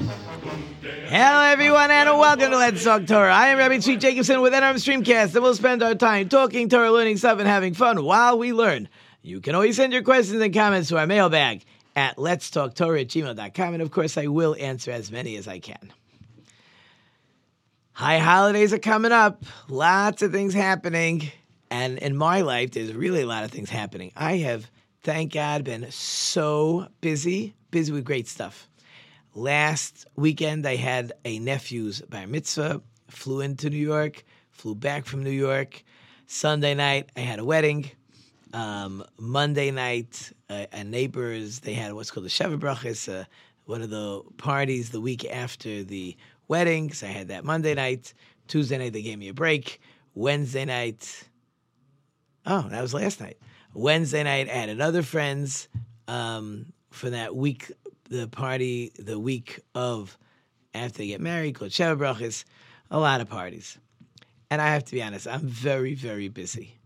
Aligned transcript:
Hello, 0.00 1.42
everyone, 1.42 1.90
and 1.90 2.08
welcome 2.18 2.50
to 2.50 2.56
Let's 2.56 2.82
Talk 2.82 3.06
Torah. 3.06 3.34
I 3.34 3.48
am 3.48 3.58
Rabbi 3.58 3.76
Tzvi 3.76 4.00
Jacobson 4.00 4.40
with 4.40 4.54
NRM 4.54 4.76
Streamcast, 4.76 5.34
and 5.34 5.42
we'll 5.42 5.54
spend 5.54 5.82
our 5.82 5.94
time 5.94 6.30
talking 6.30 6.70
Torah, 6.70 6.90
learning 6.90 7.18
stuff, 7.18 7.38
and 7.38 7.46
having 7.46 7.74
fun 7.74 8.02
while 8.02 8.38
we 8.38 8.54
learn. 8.54 8.88
You 9.20 9.42
can 9.42 9.54
always 9.54 9.76
send 9.76 9.92
your 9.92 10.00
questions 10.00 10.40
and 10.40 10.54
comments 10.54 10.88
to 10.88 10.96
our 10.96 11.06
mailbag 11.06 11.64
at 11.94 12.18
Let's 12.18 12.50
Talk 12.50 12.74
Torah 12.74 13.02
at 13.02 13.08
gmail.com, 13.08 13.74
and 13.74 13.82
of 13.82 13.90
course, 13.90 14.16
I 14.16 14.28
will 14.28 14.56
answer 14.58 14.90
as 14.90 15.12
many 15.12 15.36
as 15.36 15.46
I 15.46 15.58
can. 15.58 15.92
High 17.92 18.20
holidays 18.20 18.72
are 18.72 18.78
coming 18.78 19.12
up, 19.12 19.44
lots 19.68 20.22
of 20.22 20.32
things 20.32 20.54
happening, 20.54 21.30
and 21.70 21.98
in 21.98 22.16
my 22.16 22.40
life, 22.40 22.70
there's 22.70 22.94
really 22.94 23.20
a 23.20 23.26
lot 23.26 23.44
of 23.44 23.50
things 23.50 23.68
happening. 23.68 24.12
I 24.16 24.38
have, 24.38 24.70
thank 25.02 25.34
God, 25.34 25.64
been 25.64 25.90
so 25.90 26.88
busy, 27.02 27.54
busy 27.70 27.92
with 27.92 28.06
great 28.06 28.28
stuff. 28.28 28.69
Last 29.34 30.06
weekend, 30.16 30.66
I 30.66 30.74
had 30.74 31.12
a 31.24 31.38
nephew's 31.38 32.00
bar 32.00 32.26
mitzvah, 32.26 32.82
flew 33.08 33.40
into 33.42 33.70
New 33.70 33.76
York, 33.76 34.24
flew 34.50 34.74
back 34.74 35.04
from 35.04 35.22
New 35.22 35.30
York. 35.30 35.84
Sunday 36.26 36.74
night, 36.74 37.10
I 37.16 37.20
had 37.20 37.38
a 37.38 37.44
wedding. 37.44 37.92
Um, 38.52 39.04
Monday 39.18 39.70
night, 39.70 40.32
uh, 40.48 40.66
and 40.72 40.90
neighbors, 40.90 41.60
they 41.60 41.74
had 41.74 41.92
what's 41.92 42.10
called 42.10 42.26
the 42.26 42.30
Sheva 42.30 42.58
Brachas, 42.58 43.08
uh, 43.08 43.24
one 43.66 43.82
of 43.82 43.90
the 43.90 44.20
parties 44.36 44.90
the 44.90 45.00
week 45.00 45.24
after 45.24 45.84
the 45.84 46.16
wedding. 46.48 46.92
So 46.92 47.06
I 47.06 47.10
had 47.10 47.28
that 47.28 47.44
Monday 47.44 47.74
night. 47.74 48.12
Tuesday 48.48 48.78
night, 48.78 48.92
they 48.92 49.02
gave 49.02 49.18
me 49.18 49.28
a 49.28 49.34
break. 49.34 49.80
Wednesday 50.16 50.64
night, 50.64 51.28
oh, 52.46 52.66
that 52.68 52.82
was 52.82 52.92
last 52.92 53.20
night. 53.20 53.38
Wednesday 53.74 54.24
night, 54.24 54.48
I 54.48 54.54
had 54.54 54.70
another 54.70 55.04
friend's 55.04 55.68
um, 56.08 56.72
for 56.90 57.10
that 57.10 57.36
week 57.36 57.70
the 58.10 58.28
party 58.28 58.92
the 58.98 59.18
week 59.18 59.60
of 59.74 60.18
after 60.74 60.98
they 60.98 61.06
get 61.06 61.20
married 61.20 61.54
called 61.54 61.70
Sheva 61.70 61.96
Brachas, 61.96 62.44
a 62.90 62.98
lot 62.98 63.20
of 63.20 63.28
parties. 63.28 63.78
And 64.50 64.60
I 64.60 64.68
have 64.68 64.84
to 64.84 64.92
be 64.92 65.02
honest, 65.02 65.28
I'm 65.28 65.40
very, 65.40 65.94
very 65.94 66.28
busy. 66.28 66.76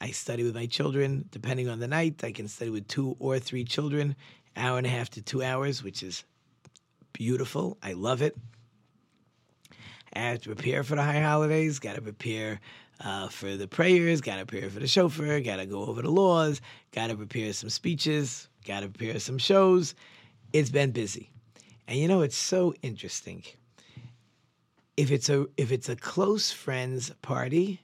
I 0.00 0.10
study 0.10 0.44
with 0.44 0.54
my 0.54 0.66
children, 0.66 1.24
depending 1.32 1.68
on 1.68 1.80
the 1.80 1.88
night. 1.88 2.22
I 2.22 2.32
can 2.32 2.46
study 2.48 2.70
with 2.70 2.86
two 2.86 3.16
or 3.18 3.38
three 3.38 3.64
children, 3.64 4.14
hour 4.56 4.78
and 4.78 4.86
a 4.86 4.90
half 4.90 5.10
to 5.10 5.22
two 5.22 5.42
hours, 5.42 5.82
which 5.82 6.02
is 6.02 6.22
beautiful. 7.12 7.78
I 7.82 7.94
love 7.94 8.22
it. 8.22 8.36
I 10.14 10.20
have 10.20 10.42
to 10.42 10.54
prepare 10.54 10.84
for 10.84 10.96
the 10.96 11.02
high 11.02 11.20
holidays, 11.20 11.78
got 11.78 11.96
to 11.96 12.02
prepare 12.02 12.60
uh, 13.00 13.28
for 13.28 13.56
the 13.56 13.68
prayers, 13.68 14.20
got 14.20 14.36
to 14.38 14.46
prepare 14.46 14.70
for 14.70 14.80
the 14.80 14.86
shofar, 14.86 15.40
got 15.40 15.56
to 15.56 15.66
go 15.66 15.84
over 15.86 16.02
the 16.02 16.10
laws, 16.10 16.60
got 16.92 17.08
to 17.08 17.16
prepare 17.16 17.52
some 17.52 17.70
speeches, 17.70 18.48
got 18.66 18.80
to 18.80 18.88
prepare 18.88 19.18
some 19.18 19.38
shows 19.38 19.94
it's 20.52 20.70
been 20.70 20.90
busy. 20.90 21.30
And 21.86 21.98
you 21.98 22.08
know, 22.08 22.22
it's 22.22 22.36
so 22.36 22.74
interesting. 22.82 23.44
If 24.96 25.10
it's 25.10 25.28
a 25.28 25.46
if 25.56 25.72
it's 25.72 25.88
a 25.88 25.96
close 25.96 26.50
friends 26.50 27.10
party, 27.22 27.80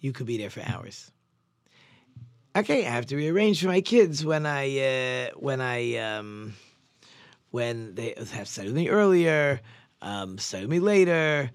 you 0.00 0.12
could 0.12 0.26
be 0.26 0.38
there 0.38 0.50
for 0.50 0.62
hours. 0.66 1.10
Okay, 2.56 2.86
I 2.86 2.90
have 2.90 3.06
to 3.06 3.16
rearrange 3.16 3.60
for 3.60 3.68
my 3.68 3.80
kids 3.80 4.24
when 4.24 4.46
I 4.46 4.78
uh, 4.78 5.30
when 5.36 5.60
I 5.60 5.96
um, 5.96 6.54
when 7.50 7.94
they 7.94 8.14
have 8.32 8.48
started 8.48 8.74
me 8.74 8.88
earlier, 8.88 9.60
um, 10.00 10.38
started 10.38 10.70
me 10.70 10.80
later, 10.80 11.50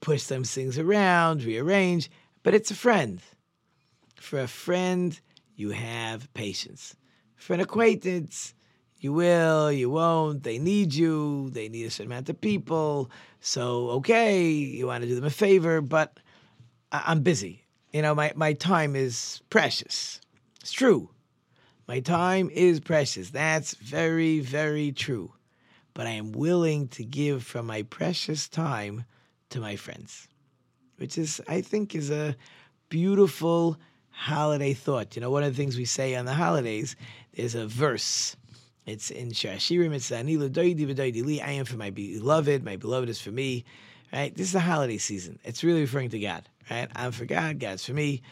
push 0.00 0.22
some 0.22 0.44
things 0.44 0.78
around, 0.78 1.44
rearrange. 1.44 2.10
But 2.42 2.54
it's 2.54 2.70
a 2.70 2.74
friend. 2.74 3.20
For 4.16 4.40
a 4.40 4.48
friend, 4.48 5.18
you 5.56 5.70
have 5.70 6.32
patience. 6.34 6.96
For 7.36 7.54
an 7.54 7.60
acquaintance, 7.60 8.54
you 9.00 9.14
will, 9.14 9.72
you 9.72 9.88
won't. 9.88 10.42
They 10.42 10.58
need 10.58 10.92
you. 10.94 11.48
They 11.50 11.70
need 11.70 11.86
a 11.86 11.90
certain 11.90 12.12
amount 12.12 12.28
of 12.28 12.40
people. 12.40 13.10
So, 13.40 13.88
okay, 13.90 14.46
you 14.48 14.86
want 14.86 15.02
to 15.02 15.08
do 15.08 15.14
them 15.14 15.24
a 15.24 15.30
favor, 15.30 15.80
but 15.80 16.20
I- 16.92 17.12
am 17.12 17.22
busy. 17.22 17.64
You 17.92 18.02
know, 18.02 18.14
my, 18.14 18.32
my 18.36 18.52
time 18.52 18.94
is 18.94 19.40
precious. 19.48 20.20
It's 20.60 20.72
true. 20.72 21.10
My 21.88 22.00
time 22.00 22.50
is 22.52 22.78
precious. 22.78 23.30
That's 23.30 23.74
very, 23.74 24.40
very 24.40 24.92
true. 24.92 25.32
But 25.94 26.06
I 26.06 26.10
am 26.10 26.32
willing 26.32 26.86
to 26.88 27.04
give 27.04 27.42
from 27.42 27.66
my 27.66 27.82
precious 27.82 28.48
time 28.48 29.06
to 29.48 29.60
my 29.60 29.76
friends, 29.76 30.28
which 30.98 31.16
is, 31.16 31.40
I 31.48 31.62
think, 31.62 31.94
is 31.94 32.10
a 32.10 32.36
beautiful 32.90 33.78
holiday 34.10 34.74
thought. 34.74 35.16
You 35.16 35.22
know, 35.22 35.30
one 35.30 35.42
of 35.42 35.52
the 35.52 35.56
things 35.56 35.76
we 35.76 35.86
say 35.86 36.14
on 36.14 36.26
the 36.26 36.34
holidays, 36.34 36.94
there's 37.34 37.54
a 37.54 37.66
verse 37.66 38.36
it's 38.86 39.10
in 39.10 39.32
Shir 39.32 39.54
HaShirim. 39.54 39.92
It's 39.92 40.10
Anila 40.10 40.50
Doidi 40.50 40.86
V'Doidi 40.86 41.24
Li. 41.24 41.40
I 41.40 41.52
am 41.52 41.64
for 41.64 41.76
my 41.76 41.90
beloved. 41.90 42.64
My 42.64 42.76
beloved 42.76 43.08
is 43.08 43.20
for 43.20 43.30
me. 43.30 43.64
Right? 44.12 44.34
This 44.34 44.48
is 44.48 44.52
the 44.52 44.60
holiday 44.60 44.98
season. 44.98 45.38
It's 45.44 45.62
really 45.62 45.82
referring 45.82 46.10
to 46.10 46.18
God. 46.18 46.48
Right? 46.70 46.88
I'm 46.96 47.12
for 47.12 47.24
God. 47.24 47.60
God's 47.60 47.84
for 47.84 47.92
me. 47.92 48.22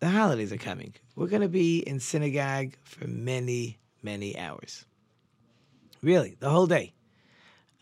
The 0.00 0.08
holidays 0.08 0.52
are 0.52 0.58
coming. 0.58 0.94
We're 1.14 1.28
going 1.28 1.42
to 1.42 1.48
be 1.48 1.78
in 1.78 2.00
synagogue 2.00 2.74
for 2.82 3.06
many, 3.06 3.78
many 4.02 4.38
hours. 4.38 4.84
Really, 6.02 6.36
the 6.40 6.50
whole 6.50 6.66
day. 6.66 6.92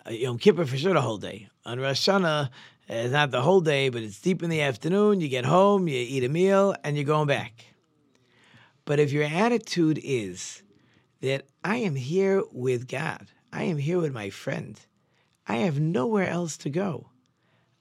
Uh, 0.07 0.11
Yom 0.11 0.39
Kippur 0.39 0.67
for 0.67 0.77
sure 0.77 0.95
the 0.95 1.01
whole 1.01 1.19
day. 1.19 1.49
On 1.65 1.81
Rosh 1.81 2.09
Hashanah, 2.09 2.51
it's 2.89 3.13
not 3.13 3.31
the 3.31 3.41
whole 3.41 3.61
day, 3.61 3.89
but 3.89 4.03
it's 4.03 4.21
deep 4.21 4.43
in 4.43 4.51
the 4.51 4.61
afternoon. 4.61 5.21
You 5.21 5.29
get 5.29 5.45
home, 5.45 5.89
you 5.89 5.97
eat 5.97 6.25
a 6.25 6.29
meal, 6.29 6.75
and 6.85 6.97
you're 6.97 7.05
going 7.05 7.27
back. 7.27 7.65
But 8.85 9.01
if 9.01 9.13
your 9.13 9.25
attitude 9.25 9.99
is, 10.05 10.63
that 11.25 11.47
I 11.65 11.77
am 11.79 11.95
here 11.95 12.43
with 12.53 12.87
God. 12.87 13.29
I 13.51 13.63
am 13.63 13.79
here 13.79 13.99
with 13.99 14.13
my 14.13 14.29
friend. 14.29 14.79
I 15.47 15.57
have 15.57 15.81
nowhere 15.81 16.29
else 16.29 16.59
to 16.59 16.71
go. 16.71 17.09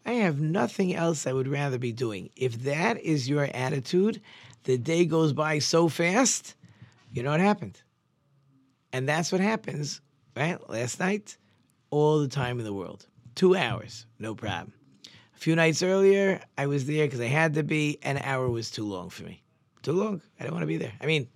I 0.06 0.14
have 0.14 0.40
nothing 0.40 0.96
else 0.96 1.28
I 1.28 1.34
would 1.34 1.50
rather 1.50 1.78
be 1.78 1.92
doing. 1.92 2.30
If 2.38 2.64
that 2.64 3.02
is 3.02 3.28
your 3.28 3.50
attitude, 3.54 4.22
the 4.64 4.78
day 4.78 5.06
goes 5.06 5.34
by 5.34 5.59
so 5.59 5.90
fast, 5.90 6.56
you 7.12 7.22
know 7.22 7.31
what 7.31 7.42
happened. 7.42 7.81
And 8.94 9.09
that's 9.09 9.30
what 9.30 9.42
happens, 9.42 10.00
right? 10.38 10.58
Last 10.70 11.02
night, 11.02 11.38
all 11.90 12.20
the 12.20 12.30
time 12.30 12.60
in 12.60 12.66
the 12.66 12.74
world. 12.74 13.08
Two 13.36 13.58
hours, 13.58 14.06
no 14.20 14.36
problem. 14.36 14.72
A 15.36 15.40
few 15.40 15.56
nights 15.58 15.84
earlier, 15.84 16.40
I 16.58 16.68
was 16.68 16.86
there 16.86 17.08
because 17.08 17.20
I 17.20 17.25
had 17.25 17.56
to 17.56 17.64
be. 17.64 18.00
An 18.04 18.20
hour 18.20 18.50
was 18.50 18.72
too 18.72 18.86
long 18.86 19.10
for 19.10 19.24
me. 19.24 19.44
Too 19.81 19.92
long. 19.92 20.22
I 20.40 20.44
didn't 20.44 20.54
want 20.54 20.64
to 20.64 20.68
be 20.68 20.78
there. 20.78 20.94
I 21.02 21.08
mean, 21.08 21.28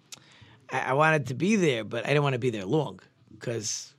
I, 0.71 0.79
I 0.79 0.93
wanted 0.93 1.27
to 1.27 1.33
be 1.33 1.55
there, 1.55 1.83
but 1.83 2.05
I 2.05 2.09
didn't 2.09 2.23
want 2.23 2.33
to 2.33 2.39
be 2.39 2.49
there 2.49 2.65
long 2.65 2.99
because 3.31 3.93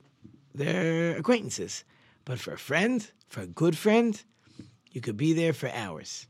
they're 0.53 1.17
acquaintances. 1.17 1.83
But 2.25 2.39
for 2.39 2.53
a 2.53 2.57
friend, 2.57 3.09
for 3.27 3.41
a 3.41 3.47
good 3.47 3.77
friend, 3.77 4.21
you 4.91 5.01
could 5.01 5.17
be 5.17 5.33
there 5.33 5.53
for 5.53 5.69
hours. 5.69 6.27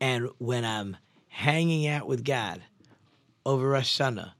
And 0.00 0.28
when 0.38 0.64
I'm 0.64 0.96
hanging 1.28 1.86
out 1.86 2.06
with 2.06 2.24
God 2.24 2.62
over 3.46 3.68
Rosh 3.68 4.00
Hashanah 4.00 4.32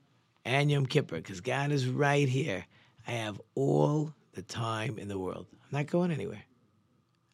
and 0.45 0.71
Yom 0.71 0.87
Kippur, 0.87 1.17
because 1.17 1.41
God 1.41 1.73
is 1.73 1.89
right 1.89 2.29
here, 2.29 2.67
I 3.07 3.13
have 3.13 3.41
all 3.55 4.13
the 4.33 4.43
time 4.43 4.99
in 4.99 5.09
the 5.09 5.19
world. 5.19 5.47
I'm 5.53 5.79
not 5.79 5.87
going 5.87 6.11
anywhere. 6.11 6.45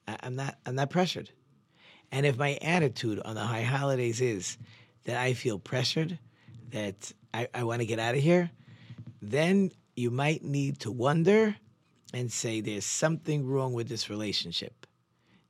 I, 0.07 0.17
I'm 0.23 0.37
not. 0.37 0.59
I'm 0.67 0.75
not 0.75 0.91
pressured. 0.91 1.31
And 2.13 2.27
if 2.27 2.37
my 2.37 2.59
attitude 2.63 3.21
on 3.25 3.35
the 3.35 3.43
high 3.43 3.63
holidays 3.63 4.21
is 4.21 4.59
that 5.05 5.17
I 5.17 5.35
feel 5.35 5.59
pressured, 5.59 6.19
that 6.71 7.13
I, 7.33 7.49
I 7.55 7.65
want 7.65 7.81
to 7.81 7.87
get 7.87 7.99
out 7.99 8.15
of 8.15 8.21
here, 8.21 8.51
then 9.23 9.71
you 9.97 10.11
might 10.11 10.43
need 10.43 10.81
to 10.81 10.91
wonder 10.91 11.57
and 12.13 12.31
say 12.31 12.61
there's 12.61 12.85
something 12.85 13.47
wrong 13.47 13.73
with 13.73 13.89
this 13.89 14.11
relationship. 14.11 14.87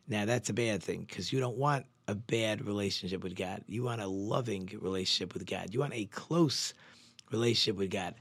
Now, 0.09 0.25
that's 0.25 0.50
a 0.50 0.53
bad 0.53 0.82
thing 0.82 1.06
because 1.09 1.32
you 1.32 1.41
don't 1.41 1.56
want 1.56 1.87
a 2.09 2.15
bad 2.15 2.67
relationship 2.67 3.23
with 3.23 3.37
God. 3.37 3.62
You 3.67 3.85
want 3.85 4.00
a 4.00 4.06
loving 4.06 4.69
relationship 4.81 5.32
with 5.35 5.47
God. 5.47 5.73
You 5.73 5.81
want 5.81 5.94
a 5.94 6.06
close 6.06 6.75
relationship 7.31 7.77
with 7.77 7.91
God. 7.91 8.15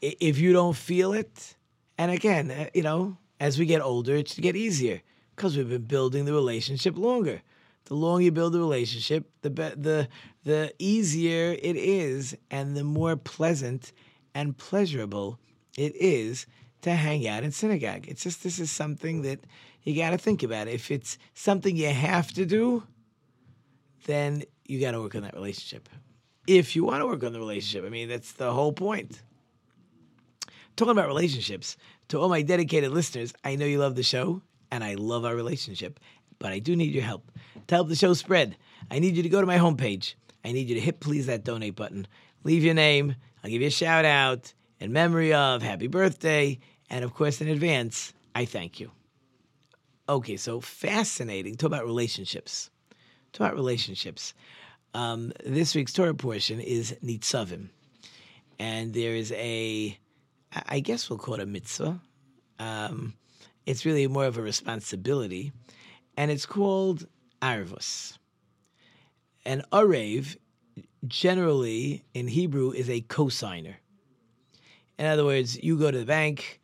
If 0.00 0.38
you 0.38 0.52
don't 0.52 0.76
feel 0.76 1.12
it, 1.12 1.56
and 1.96 2.10
again, 2.10 2.50
uh, 2.50 2.66
you 2.74 2.82
know, 2.82 3.16
as 3.38 3.58
we 3.58 3.66
get 3.66 3.80
older, 3.80 4.16
it 4.16 4.28
should 4.28 4.42
get 4.42 4.56
easier 4.56 5.00
because 5.34 5.56
we've 5.56 5.68
been 5.68 5.82
building 5.82 6.24
the 6.24 6.32
relationship 6.32 6.98
longer 6.98 7.40
the 7.86 7.94
longer 7.94 8.24
you 8.24 8.32
build 8.32 8.52
the 8.52 8.58
relationship, 8.58 9.30
the 9.42 9.50
be- 9.50 9.74
the 9.76 10.08
the 10.44 10.72
easier 10.78 11.56
it 11.60 11.76
is, 11.76 12.36
and 12.50 12.76
the 12.76 12.84
more 12.84 13.16
pleasant 13.16 13.92
and 14.34 14.56
pleasurable 14.56 15.38
it 15.76 15.94
is 15.96 16.46
to 16.82 16.92
hang 16.92 17.26
out 17.26 17.44
in 17.44 17.52
synagogue. 17.52 18.06
It's 18.08 18.22
just 18.22 18.42
this 18.42 18.58
is 18.58 18.70
something 18.70 19.22
that 19.22 19.40
you 19.82 19.94
got 19.96 20.10
to 20.10 20.18
think 20.18 20.42
about. 20.42 20.68
If 20.68 20.90
it's 20.90 21.18
something 21.34 21.76
you 21.76 21.90
have 21.90 22.32
to 22.34 22.46
do, 22.46 22.84
then 24.06 24.44
you 24.66 24.80
got 24.80 24.92
to 24.92 25.00
work 25.00 25.14
on 25.14 25.22
that 25.22 25.34
relationship. 25.34 25.88
If 26.46 26.76
you 26.76 26.84
want 26.84 27.00
to 27.00 27.06
work 27.06 27.24
on 27.24 27.32
the 27.32 27.38
relationship, 27.38 27.86
I 27.86 27.88
mean, 27.90 28.08
that's 28.08 28.32
the 28.32 28.52
whole 28.52 28.72
point. 28.72 29.22
Talking 30.76 30.92
about 30.92 31.06
relationships, 31.06 31.76
to 32.08 32.18
all 32.18 32.28
my 32.28 32.42
dedicated 32.42 32.90
listeners, 32.90 33.32
I 33.44 33.56
know 33.56 33.64
you 33.64 33.78
love 33.78 33.94
the 33.94 34.02
show 34.02 34.42
and 34.70 34.82
I 34.82 34.94
love 34.94 35.24
our 35.24 35.36
relationship, 35.36 36.00
but 36.44 36.52
I 36.52 36.58
do 36.58 36.76
need 36.76 36.92
your 36.92 37.04
help. 37.04 37.32
To 37.68 37.74
help 37.74 37.88
the 37.88 37.96
show 37.96 38.12
spread, 38.12 38.58
I 38.90 38.98
need 38.98 39.16
you 39.16 39.22
to 39.22 39.30
go 39.30 39.40
to 39.40 39.46
my 39.46 39.56
homepage. 39.56 40.14
I 40.44 40.52
need 40.52 40.68
you 40.68 40.74
to 40.74 40.80
hit 40.82 41.00
please 41.00 41.24
that 41.24 41.42
donate 41.42 41.74
button. 41.74 42.06
Leave 42.42 42.62
your 42.62 42.74
name. 42.74 43.16
I'll 43.42 43.48
give 43.48 43.62
you 43.62 43.68
a 43.68 43.70
shout 43.70 44.04
out 44.04 44.52
in 44.78 44.92
memory 44.92 45.32
of 45.32 45.62
happy 45.62 45.86
birthday. 45.86 46.58
And 46.90 47.02
of 47.02 47.14
course, 47.14 47.40
in 47.40 47.48
advance, 47.48 48.12
I 48.34 48.44
thank 48.44 48.78
you. 48.78 48.90
Okay, 50.06 50.36
so 50.36 50.60
fascinating. 50.60 51.54
Talk 51.54 51.68
about 51.68 51.86
relationships. 51.86 52.68
Talk 53.32 53.46
about 53.46 53.54
relationships. 53.54 54.34
Um, 54.92 55.32
this 55.46 55.74
week's 55.74 55.94
Torah 55.94 56.12
portion 56.12 56.60
is 56.60 56.94
Nitzavim. 57.02 57.70
And 58.58 58.92
there 58.92 59.14
is 59.14 59.32
a, 59.32 59.98
I 60.68 60.80
guess 60.80 61.08
we'll 61.08 61.18
call 61.18 61.36
it 61.36 61.40
a 61.40 61.46
mitzvah. 61.46 62.02
Um, 62.58 63.14
it's 63.64 63.86
really 63.86 64.06
more 64.08 64.26
of 64.26 64.36
a 64.36 64.42
responsibility. 64.42 65.50
And 66.16 66.30
it's 66.30 66.46
called 66.46 67.06
Arvus. 67.42 68.18
An 69.44 69.62
Arev, 69.72 70.36
generally 71.06 72.04
in 72.14 72.28
Hebrew, 72.28 72.70
is 72.70 72.88
a 72.88 73.00
cosigner. 73.02 73.74
In 74.98 75.06
other 75.06 75.24
words, 75.24 75.62
you 75.62 75.76
go 75.76 75.90
to 75.90 75.98
the 75.98 76.04
bank, 76.04 76.60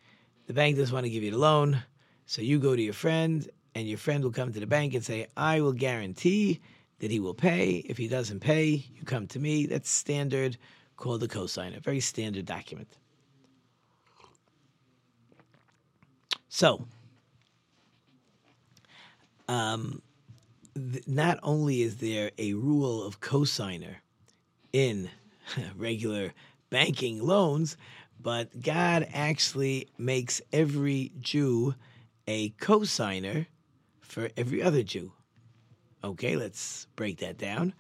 the 0.47 0.55
bank 0.55 0.77
doesn't 0.77 0.95
want 0.95 1.05
to 1.05 1.11
give 1.11 1.23
you 1.23 1.33
the 1.33 1.39
loan, 1.39 1.83
so 2.27 2.43
you 2.43 2.59
go 2.59 2.77
to 2.77 2.83
your 2.83 2.95
friend, 2.95 3.49
and 3.75 3.89
your 3.89 3.99
friend 3.99 4.23
will 4.23 4.31
come 4.31 4.53
to 4.53 4.61
the 4.61 4.67
bank 4.67 4.95
and 4.95 5.05
say, 5.05 5.27
I 5.37 5.61
will 5.61 5.73
guarantee 5.73 6.61
that 7.01 7.11
he 7.11 7.21
will 7.21 7.35
pay. 7.35 7.85
If 7.87 7.99
he 7.99 8.09
doesn't 8.09 8.41
pay, 8.41 8.85
you 8.95 9.05
come 9.05 9.27
to 9.29 9.39
me. 9.39 9.67
That's 9.67 9.91
standard, 9.91 10.57
called 10.97 11.23
a 11.23 11.29
cosigner, 11.29 11.83
very 11.83 12.01
standard 12.01 12.47
document. 12.47 12.89
So, 16.49 16.87
um, 19.51 20.01
th- 20.77 21.09
not 21.09 21.41
only 21.43 21.83
is 21.83 21.97
there 21.97 22.31
a 22.39 22.55
rule 22.55 23.03
of 23.03 23.21
cosigner 23.21 23.97
in 24.73 25.11
regular 25.77 26.33
banking 26.71 27.21
loans, 27.21 27.77
but 28.21 28.63
God 28.63 29.09
actually 29.13 29.89
makes 29.99 30.41
every 30.53 31.11
Jew 31.21 31.75
a 32.29 32.51
cosigner 32.51 33.47
for 34.01 34.31
every 34.37 34.63
other 34.63 34.85
Jew. 34.85 35.13
Okay, 36.05 36.37
let's 36.37 36.87
break 36.95 37.19
that 37.19 37.37
down. 37.37 37.75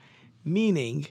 Meaning 0.44 1.06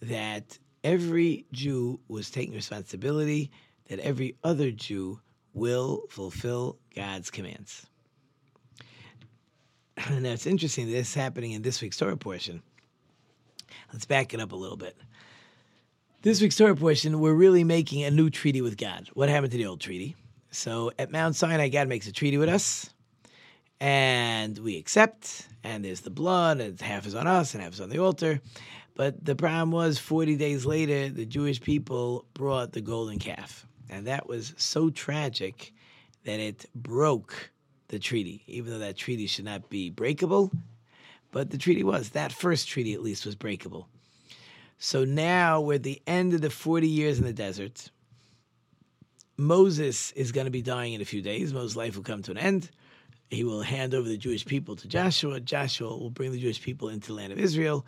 that 0.00 0.58
every 0.82 1.46
Jew 1.52 2.00
was 2.08 2.28
taking 2.28 2.54
responsibility, 2.54 3.52
that 3.88 4.00
every 4.00 4.36
other 4.42 4.72
Jew 4.72 5.20
will 5.54 6.02
fulfill 6.08 6.78
God's 6.96 7.30
commands. 7.30 7.86
Now 10.10 10.30
it's 10.30 10.46
interesting 10.46 10.86
that 10.86 10.92
this 10.92 11.08
is 11.08 11.14
happening 11.14 11.52
in 11.52 11.62
this 11.62 11.80
week's 11.82 11.96
Torah 11.96 12.16
portion. 12.16 12.62
Let's 13.92 14.06
back 14.06 14.34
it 14.34 14.40
up 14.40 14.52
a 14.52 14.56
little 14.56 14.76
bit. 14.76 14.96
This 16.22 16.40
week's 16.40 16.56
Torah 16.56 16.76
portion, 16.76 17.20
we're 17.20 17.34
really 17.34 17.64
making 17.64 18.04
a 18.04 18.10
new 18.10 18.30
treaty 18.30 18.62
with 18.62 18.76
God. 18.76 19.08
What 19.14 19.28
happened 19.28 19.52
to 19.52 19.58
the 19.58 19.66
old 19.66 19.80
treaty? 19.80 20.16
So 20.50 20.92
at 20.98 21.10
Mount 21.10 21.36
Sinai, 21.36 21.68
God 21.68 21.88
makes 21.88 22.06
a 22.06 22.12
treaty 22.12 22.38
with 22.38 22.48
us, 22.48 22.90
and 23.80 24.56
we 24.58 24.76
accept, 24.76 25.48
and 25.64 25.84
there's 25.84 26.00
the 26.00 26.10
blood, 26.10 26.60
and 26.60 26.80
half 26.80 27.06
is 27.06 27.14
on 27.14 27.26
us 27.26 27.54
and 27.54 27.62
half 27.62 27.72
is 27.72 27.80
on 27.80 27.88
the 27.88 27.98
altar. 27.98 28.40
But 28.94 29.24
the 29.24 29.34
problem 29.34 29.72
was 29.72 29.98
40 29.98 30.36
days 30.36 30.66
later, 30.66 31.08
the 31.08 31.26
Jewish 31.26 31.60
people 31.60 32.26
brought 32.34 32.72
the 32.72 32.82
golden 32.82 33.18
calf. 33.18 33.66
And 33.88 34.06
that 34.06 34.28
was 34.28 34.54
so 34.56 34.90
tragic 34.90 35.72
that 36.24 36.38
it 36.38 36.66
broke 36.74 37.51
the 37.92 37.98
treaty, 37.98 38.42
even 38.48 38.72
though 38.72 38.78
that 38.78 38.96
treaty 38.96 39.26
should 39.26 39.44
not 39.44 39.68
be 39.68 39.90
breakable. 39.90 40.50
But 41.30 41.50
the 41.50 41.58
treaty 41.58 41.84
was. 41.84 42.10
That 42.10 42.32
first 42.32 42.66
treaty, 42.66 42.94
at 42.94 43.02
least, 43.02 43.26
was 43.26 43.36
breakable. 43.36 43.86
So 44.78 45.04
now 45.04 45.60
we're 45.60 45.74
at 45.74 45.82
the 45.82 46.02
end 46.06 46.32
of 46.32 46.40
the 46.40 46.50
40 46.50 46.88
years 46.88 47.18
in 47.18 47.24
the 47.24 47.32
desert. 47.34 47.90
Moses 49.36 50.10
is 50.12 50.32
going 50.32 50.46
to 50.46 50.50
be 50.50 50.62
dying 50.62 50.94
in 50.94 51.02
a 51.02 51.04
few 51.04 51.20
days. 51.20 51.52
Moses' 51.52 51.76
life 51.76 51.94
will 51.94 52.02
come 52.02 52.22
to 52.22 52.30
an 52.30 52.38
end. 52.38 52.70
He 53.30 53.44
will 53.44 53.60
hand 53.60 53.94
over 53.94 54.08
the 54.08 54.16
Jewish 54.16 54.44
people 54.44 54.74
to 54.76 54.88
Joshua. 54.88 55.38
Joshua 55.38 55.88
will 55.88 56.10
bring 56.10 56.32
the 56.32 56.40
Jewish 56.40 56.62
people 56.62 56.88
into 56.88 57.08
the 57.08 57.14
land 57.14 57.32
of 57.32 57.38
Israel. 57.38 57.84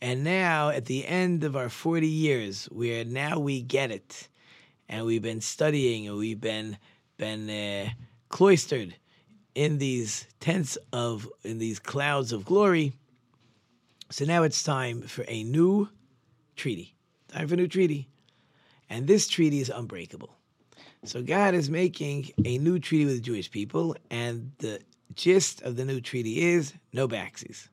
And 0.00 0.22
now, 0.22 0.70
at 0.70 0.84
the 0.84 1.04
end 1.06 1.42
of 1.42 1.56
our 1.56 1.68
40 1.68 2.06
years, 2.06 2.66
where 2.66 3.04
now 3.04 3.40
we 3.40 3.60
get 3.60 3.90
it, 3.90 4.28
and 4.88 5.04
we've 5.04 5.22
been 5.22 5.40
studying, 5.40 6.06
and 6.06 6.16
we've 6.16 6.40
been 6.40 6.78
been 7.18 7.50
uh, 7.50 7.90
cloistered 8.28 8.94
in 9.54 9.78
these 9.78 10.26
tents 10.40 10.76
of 10.92 11.28
in 11.44 11.58
these 11.58 11.78
clouds 11.78 12.32
of 12.32 12.44
glory. 12.44 12.92
So 14.10 14.24
now 14.24 14.42
it's 14.42 14.62
time 14.62 15.02
for 15.02 15.24
a 15.28 15.42
new 15.44 15.88
treaty. 16.56 16.94
Time 17.28 17.48
for 17.48 17.54
a 17.54 17.56
new 17.56 17.68
treaty. 17.68 18.08
And 18.90 19.06
this 19.06 19.26
treaty 19.26 19.60
is 19.60 19.70
unbreakable. 19.70 20.34
So 21.04 21.22
God 21.22 21.54
is 21.54 21.70
making 21.70 22.30
a 22.44 22.58
new 22.58 22.78
treaty 22.78 23.06
with 23.06 23.16
the 23.16 23.20
Jewish 23.20 23.50
people, 23.50 23.96
and 24.10 24.52
the 24.58 24.80
gist 25.14 25.62
of 25.62 25.76
the 25.76 25.84
new 25.84 26.00
treaty 26.00 26.42
is 26.42 26.74
no 26.92 27.08
backsies. 27.08 27.68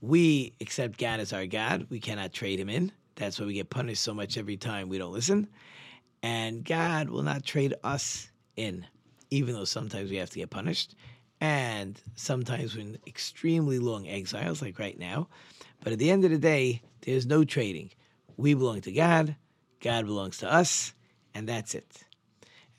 We 0.00 0.54
accept 0.60 0.98
God 0.98 1.20
as 1.20 1.32
our 1.32 1.46
God. 1.46 1.86
We 1.88 2.00
cannot 2.00 2.32
trade 2.32 2.58
him 2.58 2.68
in. 2.68 2.90
That's 3.14 3.38
why 3.38 3.46
we 3.46 3.54
get 3.54 3.70
punished 3.70 4.02
so 4.02 4.12
much 4.12 4.36
every 4.36 4.56
time 4.56 4.88
we 4.88 4.98
don't 4.98 5.12
listen. 5.12 5.48
And 6.22 6.64
God 6.64 7.10
will 7.10 7.22
not 7.22 7.44
trade 7.44 7.74
us 7.84 8.30
in 8.56 8.86
even 9.30 9.54
though 9.54 9.64
sometimes 9.64 10.10
we 10.10 10.16
have 10.16 10.30
to 10.30 10.38
get 10.38 10.50
punished, 10.50 10.94
and 11.40 12.00
sometimes 12.14 12.74
we're 12.74 12.82
in 12.82 12.98
extremely 13.06 13.78
long 13.78 14.06
exiles, 14.08 14.62
like 14.62 14.78
right 14.78 14.98
now. 14.98 15.28
But 15.82 15.92
at 15.92 15.98
the 15.98 16.10
end 16.10 16.24
of 16.24 16.30
the 16.30 16.38
day, 16.38 16.82
there's 17.02 17.26
no 17.26 17.44
trading. 17.44 17.90
We 18.36 18.54
belong 18.54 18.80
to 18.82 18.92
God, 18.92 19.36
God 19.80 20.06
belongs 20.06 20.38
to 20.38 20.52
us, 20.52 20.92
and 21.34 21.48
that's 21.48 21.74
it. 21.74 22.04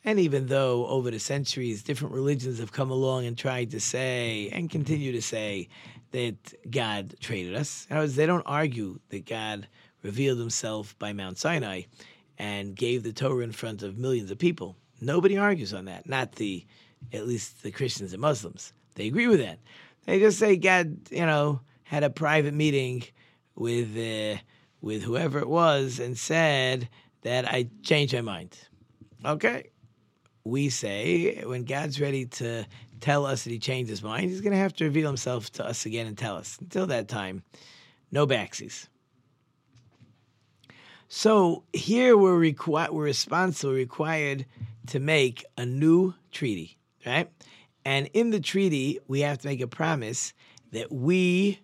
And 0.03 0.19
even 0.19 0.47
though 0.47 0.87
over 0.87 1.11
the 1.11 1.19
centuries 1.19 1.83
different 1.83 2.13
religions 2.13 2.59
have 2.59 2.71
come 2.71 2.91
along 2.91 3.25
and 3.25 3.37
tried 3.37 3.71
to 3.71 3.79
say 3.79 4.49
and 4.53 4.69
continue 4.69 5.11
to 5.11 5.21
say 5.21 5.67
that 6.11 6.53
God 6.69 7.15
traded 7.19 7.55
us, 7.55 7.85
in 7.89 7.97
other 7.97 8.03
words, 8.03 8.15
they 8.15 8.25
don't 8.25 8.43
argue 8.45 8.99
that 9.09 9.25
God 9.25 9.67
revealed 10.03 10.39
himself 10.39 10.97
by 10.97 11.11
Mount 11.11 11.37
Sinai 11.37 11.83
and 12.37 12.75
gave 12.75 13.03
the 13.03 13.11
Torah 13.11 13.43
in 13.43 13.51
front 13.51 13.83
of 13.83 13.97
millions 13.97 14.31
of 14.31 14.37
people. 14.37 14.77
Nobody 14.99 15.37
argues 15.37 15.73
on 15.73 15.85
that. 15.85 16.07
Not 16.07 16.33
the, 16.33 16.65
at 17.13 17.27
least 17.27 17.63
the 17.63 17.71
Christians 17.71 18.13
and 18.13 18.21
Muslims. 18.21 18.73
They 18.95 19.07
agree 19.07 19.27
with 19.27 19.39
that. 19.39 19.59
They 20.05 20.19
just 20.19 20.39
say 20.39 20.55
God, 20.55 20.97
you 21.11 21.25
know, 21.25 21.61
had 21.83 22.03
a 22.03 22.09
private 22.09 22.53
meeting 22.53 23.03
with 23.55 23.95
uh, 23.97 24.39
with 24.81 25.03
whoever 25.03 25.39
it 25.39 25.49
was 25.49 25.99
and 25.99 26.17
said 26.17 26.89
that 27.23 27.45
I 27.45 27.69
changed 27.83 28.13
my 28.13 28.21
mind. 28.21 28.57
Okay. 29.25 29.69
We 30.43 30.69
say 30.69 31.43
when 31.45 31.65
God's 31.65 31.99
ready 31.99 32.25
to 32.25 32.65
tell 33.01 33.25
us 33.25 33.43
that 33.43 33.51
he 33.51 33.59
changed 33.59 33.89
his 33.89 34.01
mind, 34.01 34.29
he's 34.29 34.41
going 34.41 34.53
to 34.53 34.59
have 34.59 34.73
to 34.75 34.85
reveal 34.85 35.07
himself 35.07 35.51
to 35.53 35.65
us 35.65 35.85
again 35.85 36.07
and 36.07 36.17
tell 36.17 36.37
us. 36.37 36.57
Until 36.61 36.87
that 36.87 37.07
time, 37.07 37.43
no 38.11 38.25
backsies. 38.25 38.87
So 41.09 41.63
here 41.73 42.17
we're 42.17 42.39
requ- 42.39 42.91
we're 42.91 43.03
responsible, 43.03 43.73
required 43.73 44.45
to 44.87 44.99
make 44.99 45.45
a 45.57 45.65
new 45.65 46.13
treaty, 46.31 46.77
right? 47.05 47.29
And 47.85 48.09
in 48.13 48.31
the 48.31 48.39
treaty, 48.39 48.99
we 49.07 49.21
have 49.21 49.37
to 49.39 49.47
make 49.47 49.61
a 49.61 49.67
promise 49.67 50.33
that 50.71 50.91
we 50.91 51.59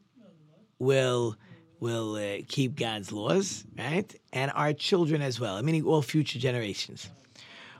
will 0.79 1.35
will 1.79 2.15
uh, 2.15 2.37
keep 2.47 2.77
God's 2.77 3.11
laws, 3.11 3.65
right? 3.77 4.15
And 4.31 4.51
our 4.55 4.71
children 4.71 5.21
as 5.21 5.37
well, 5.37 5.61
meaning 5.61 5.83
all 5.83 6.01
future 6.01 6.39
generations. 6.39 7.09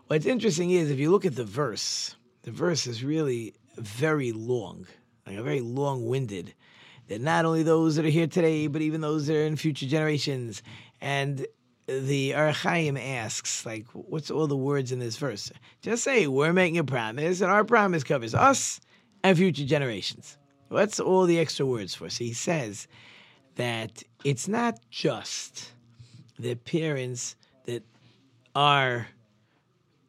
What's 0.08 0.26
interesting 0.26 0.72
is 0.72 0.92
if 0.92 1.00
you 1.00 1.10
look 1.10 1.26
at 1.26 1.38
the 1.38 1.46
verse, 1.46 2.18
the 2.42 2.52
verse 2.52 2.86
is 2.86 3.02
really 3.02 3.54
very 3.78 4.34
long, 4.34 4.86
like 5.26 5.38
a 5.38 5.42
very 5.42 5.62
long-winded. 5.62 6.54
That 7.08 7.22
not 7.22 7.46
only 7.46 7.64
those 7.64 7.96
that 7.96 8.06
are 8.06 8.10
here 8.10 8.28
today, 8.28 8.68
but 8.68 8.82
even 8.82 9.00
those 9.00 9.28
that 9.28 9.38
are 9.38 9.46
in 9.46 9.56
future 9.56 9.86
generations. 9.86 10.62
And 11.00 11.48
the 11.88 12.34
Ohr 12.34 12.52
HaChaim 12.52 13.00
asks, 13.00 13.66
like, 13.66 13.86
what's 13.94 14.32
all 14.32 14.48
the 14.48 14.56
words 14.56 14.92
in 14.92 15.00
this 15.00 15.18
verse? 15.18 15.52
Just 15.82 16.04
say 16.04 16.28
we're 16.28 16.54
making 16.54 16.78
a 16.78 16.84
promise, 16.84 17.42
and 17.42 17.52
our 17.52 17.66
promise 17.66 18.04
covers 18.04 18.34
us 18.34 18.80
and 19.24 19.38
future 19.38 19.66
generations. 19.66 20.38
What's 20.70 21.00
all 21.00 21.26
the 21.26 21.40
extra 21.40 21.66
words 21.66 21.94
for? 21.94 22.10
So 22.10 22.24
he 22.24 22.34
says 22.34 22.88
that 23.56 24.04
it's 24.24 24.48
not 24.48 24.80
just 24.90 25.72
the 26.40 26.56
parents 26.56 27.36
that 27.66 27.84
are 28.56 29.08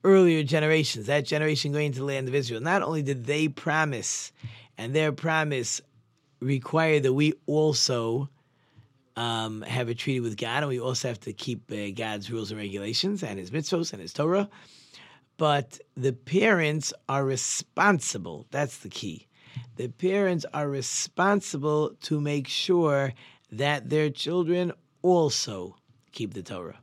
earlier 0.05 0.43
generations, 0.43 1.07
that 1.07 1.25
generation 1.25 1.73
going 1.73 1.93
to 1.93 1.99
the 1.99 2.05
land 2.05 2.29
of 2.29 2.35
Israel, 2.35 2.61
not 2.61 2.83
only 2.83 3.03
did 3.03 3.27
they 3.27 3.49
promise, 3.49 4.33
and 4.79 4.95
their 4.95 5.13
promise 5.13 5.81
required 6.41 7.03
that 7.03 7.15
we 7.15 7.33
also 7.47 8.29
um, 9.17 9.63
have 9.63 9.89
a 9.89 9.95
treaty 9.95 10.21
with 10.21 10.37
God, 10.37 10.63
and 10.63 10.69
we 10.69 10.81
also 10.81 11.09
have 11.09 11.21
to 11.21 11.33
keep 11.33 11.71
uh, 11.71 11.91
God's 11.95 12.31
rules 12.31 12.51
and 12.51 12.59
regulations 12.59 13.23
and 13.23 13.39
His 13.39 13.51
mitzvos 13.51 13.93
and 13.93 14.03
His 14.03 14.13
Torah. 14.13 14.49
But 15.37 15.81
the 15.97 16.13
parents 16.13 16.93
are 17.09 17.25
responsible. 17.25 18.47
That's 18.51 18.79
the 18.79 18.89
key. 18.89 19.27
The 19.77 19.89
parents 19.89 20.47
are 20.55 20.69
responsible 20.69 21.97
to 22.03 22.21
make 22.21 22.49
sure 22.49 23.13
that 23.53 23.89
their 23.91 24.11
children 24.11 24.73
also 25.03 25.77
keep 26.13 26.35
the 26.35 26.43
Torah. 26.43 26.79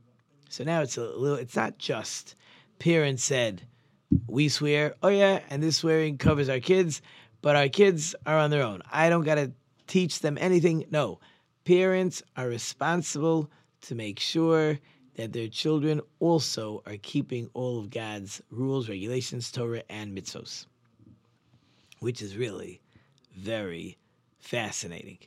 So 0.49 0.63
now 0.63 0.81
it's 0.81 0.97
a 0.97 1.03
little. 1.03 1.37
It's 1.37 1.55
not 1.55 1.77
just 1.77 2.35
parents 2.79 3.23
said, 3.23 3.63
"We 4.27 4.49
swear." 4.49 4.95
Oh 5.01 5.07
yeah, 5.07 5.39
and 5.49 5.63
this 5.63 5.77
swearing 5.77 6.17
covers 6.17 6.49
our 6.49 6.59
kids, 6.59 7.01
but 7.41 7.55
our 7.55 7.69
kids 7.69 8.15
are 8.25 8.37
on 8.37 8.51
their 8.51 8.63
own. 8.63 8.81
I 8.91 9.09
don't 9.09 9.23
got 9.23 9.35
to 9.35 9.51
teach 9.87 10.19
them 10.19 10.37
anything. 10.39 10.85
No, 10.91 11.19
parents 11.65 12.23
are 12.35 12.47
responsible 12.47 13.49
to 13.81 13.95
make 13.95 14.19
sure 14.19 14.79
that 15.15 15.33
their 15.33 15.47
children 15.47 16.01
also 16.19 16.81
are 16.85 16.97
keeping 17.01 17.49
all 17.53 17.79
of 17.79 17.89
God's 17.89 18.41
rules, 18.49 18.89
regulations, 18.89 19.51
Torah, 19.51 19.83
and 19.89 20.17
mitzvos, 20.17 20.65
which 21.99 22.21
is 22.21 22.37
really 22.37 22.81
very 23.35 23.97
fascinating, 24.39 25.17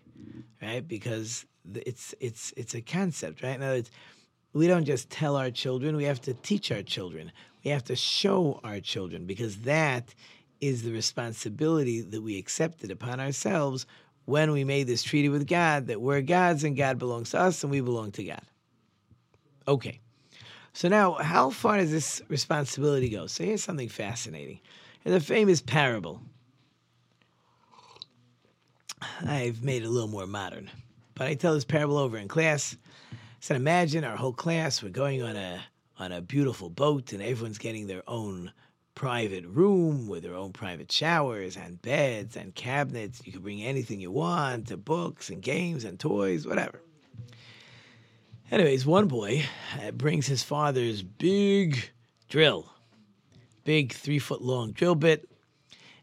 right? 0.62 0.86
Because 0.86 1.46
it's 1.74 2.14
it's 2.20 2.52
it's 2.56 2.74
a 2.74 2.80
concept, 2.80 3.42
right? 3.42 3.58
Now, 3.58 3.72
it's 3.72 3.90
we 4.52 4.66
don't 4.66 4.84
just 4.84 5.10
tell 5.10 5.36
our 5.36 5.50
children; 5.50 5.96
we 5.96 6.04
have 6.04 6.20
to 6.22 6.34
teach 6.34 6.70
our 6.72 6.82
children. 6.82 7.32
We 7.64 7.70
have 7.70 7.84
to 7.84 7.96
show 7.96 8.60
our 8.64 8.80
children 8.80 9.26
because 9.26 9.58
that 9.58 10.14
is 10.60 10.82
the 10.82 10.92
responsibility 10.92 12.00
that 12.00 12.22
we 12.22 12.38
accepted 12.38 12.90
upon 12.90 13.20
ourselves 13.20 13.86
when 14.24 14.52
we 14.52 14.64
made 14.64 14.86
this 14.86 15.02
treaty 15.02 15.28
with 15.28 15.46
God 15.46 15.88
that 15.88 16.00
we're 16.00 16.22
God's 16.22 16.64
and 16.64 16.76
God 16.76 16.98
belongs 16.98 17.30
to 17.30 17.40
us 17.40 17.62
and 17.62 17.70
we 17.70 17.80
belong 17.80 18.12
to 18.12 18.24
God. 18.24 18.42
Okay. 19.68 20.00
So 20.72 20.88
now, 20.88 21.14
how 21.14 21.50
far 21.50 21.76
does 21.76 21.90
this 21.90 22.20
responsibility 22.28 23.08
go? 23.08 23.26
So 23.26 23.44
here's 23.44 23.62
something 23.62 23.88
fascinating. 23.88 24.60
In 25.04 25.12
the 25.12 25.20
famous 25.20 25.60
parable, 25.60 26.20
I've 29.24 29.62
made 29.62 29.82
it 29.82 29.86
a 29.86 29.90
little 29.90 30.08
more 30.08 30.26
modern, 30.26 30.70
but 31.14 31.28
I 31.28 31.34
tell 31.34 31.54
this 31.54 31.64
parable 31.64 31.98
over 31.98 32.16
in 32.16 32.28
class. 32.28 32.76
Said, 33.40 33.56
imagine 33.56 34.04
our 34.04 34.16
whole 34.16 34.32
class, 34.32 34.82
we're 34.82 34.88
going 34.88 35.22
on 35.22 35.36
a 35.36 35.62
on 35.98 36.10
a 36.10 36.20
beautiful 36.20 36.68
boat 36.68 37.12
and 37.12 37.22
everyone's 37.22 37.58
getting 37.58 37.86
their 37.86 38.02
own 38.08 38.52
private 38.94 39.44
room 39.46 40.06
with 40.06 40.22
their 40.22 40.34
own 40.34 40.52
private 40.52 40.90
showers 40.90 41.56
and 41.56 41.80
beds 41.82 42.36
and 42.36 42.54
cabinets. 42.54 43.22
You 43.24 43.32
can 43.32 43.42
bring 43.42 43.62
anything 43.62 44.00
you 44.00 44.10
want, 44.10 44.68
to 44.68 44.76
books 44.76 45.30
and 45.30 45.42
games 45.42 45.84
and 45.84 45.98
toys, 45.98 46.46
whatever. 46.46 46.80
Anyways, 48.50 48.86
one 48.86 49.08
boy 49.08 49.44
uh, 49.82 49.90
brings 49.90 50.26
his 50.26 50.42
father's 50.42 51.02
big 51.02 51.90
drill, 52.28 52.70
big 53.64 53.92
three 53.92 54.18
foot 54.18 54.42
long 54.42 54.72
drill 54.72 54.94
bit. 54.94 55.28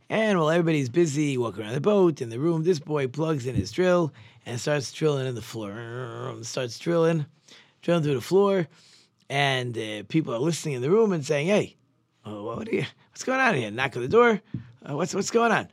And 0.10 0.38
while 0.38 0.50
everybody's 0.50 0.90
busy 0.90 1.38
walking 1.38 1.64
around 1.64 1.76
the 1.76 1.82
boat 1.82 2.22
in 2.22 2.30
the 2.30 2.40
room, 2.40 2.64
this 2.64 2.80
boy 2.80 3.08
plugs 3.08 3.46
in 3.46 3.56
his 3.56 3.72
drill 3.72 4.12
and 4.46 4.60
starts 4.60 4.92
drilling 4.92 5.28
in 5.28 5.36
the 5.36 5.42
floor. 5.42 6.36
Starts 6.42 6.78
drilling, 6.78 7.26
drilling 7.82 8.04
through 8.04 8.16
the 8.16 8.22
floor. 8.22 8.68
And 9.30 9.78
uh, 9.78 10.04
people 10.10 10.34
are 10.34 10.40
listening 10.40 10.76
in 10.76 10.82
the 10.82 10.90
room 10.90 11.14
and 11.14 11.26
saying, 11.26 11.48
Hey, 11.48 11.78
uh, 12.26 12.42
what 12.42 12.72
you, 12.72 12.86
what's 13.10 13.24
going 13.24 13.40
on 13.40 13.56
here? 13.56 13.72
Knock 13.72 13.96
on 13.96 14.02
the 14.02 14.08
door. 14.08 14.42
Uh, 14.88 14.96
what's, 14.96 15.14
what's 15.14 15.32
going 15.32 15.52
on? 15.52 15.68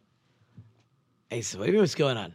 Hey, 1.30 1.42
so 1.42 1.58
what 1.58 1.66
do 1.66 1.72
you 1.72 1.74
mean 1.74 1.82
what's 1.82 1.94
going 1.94 2.16
on? 2.16 2.34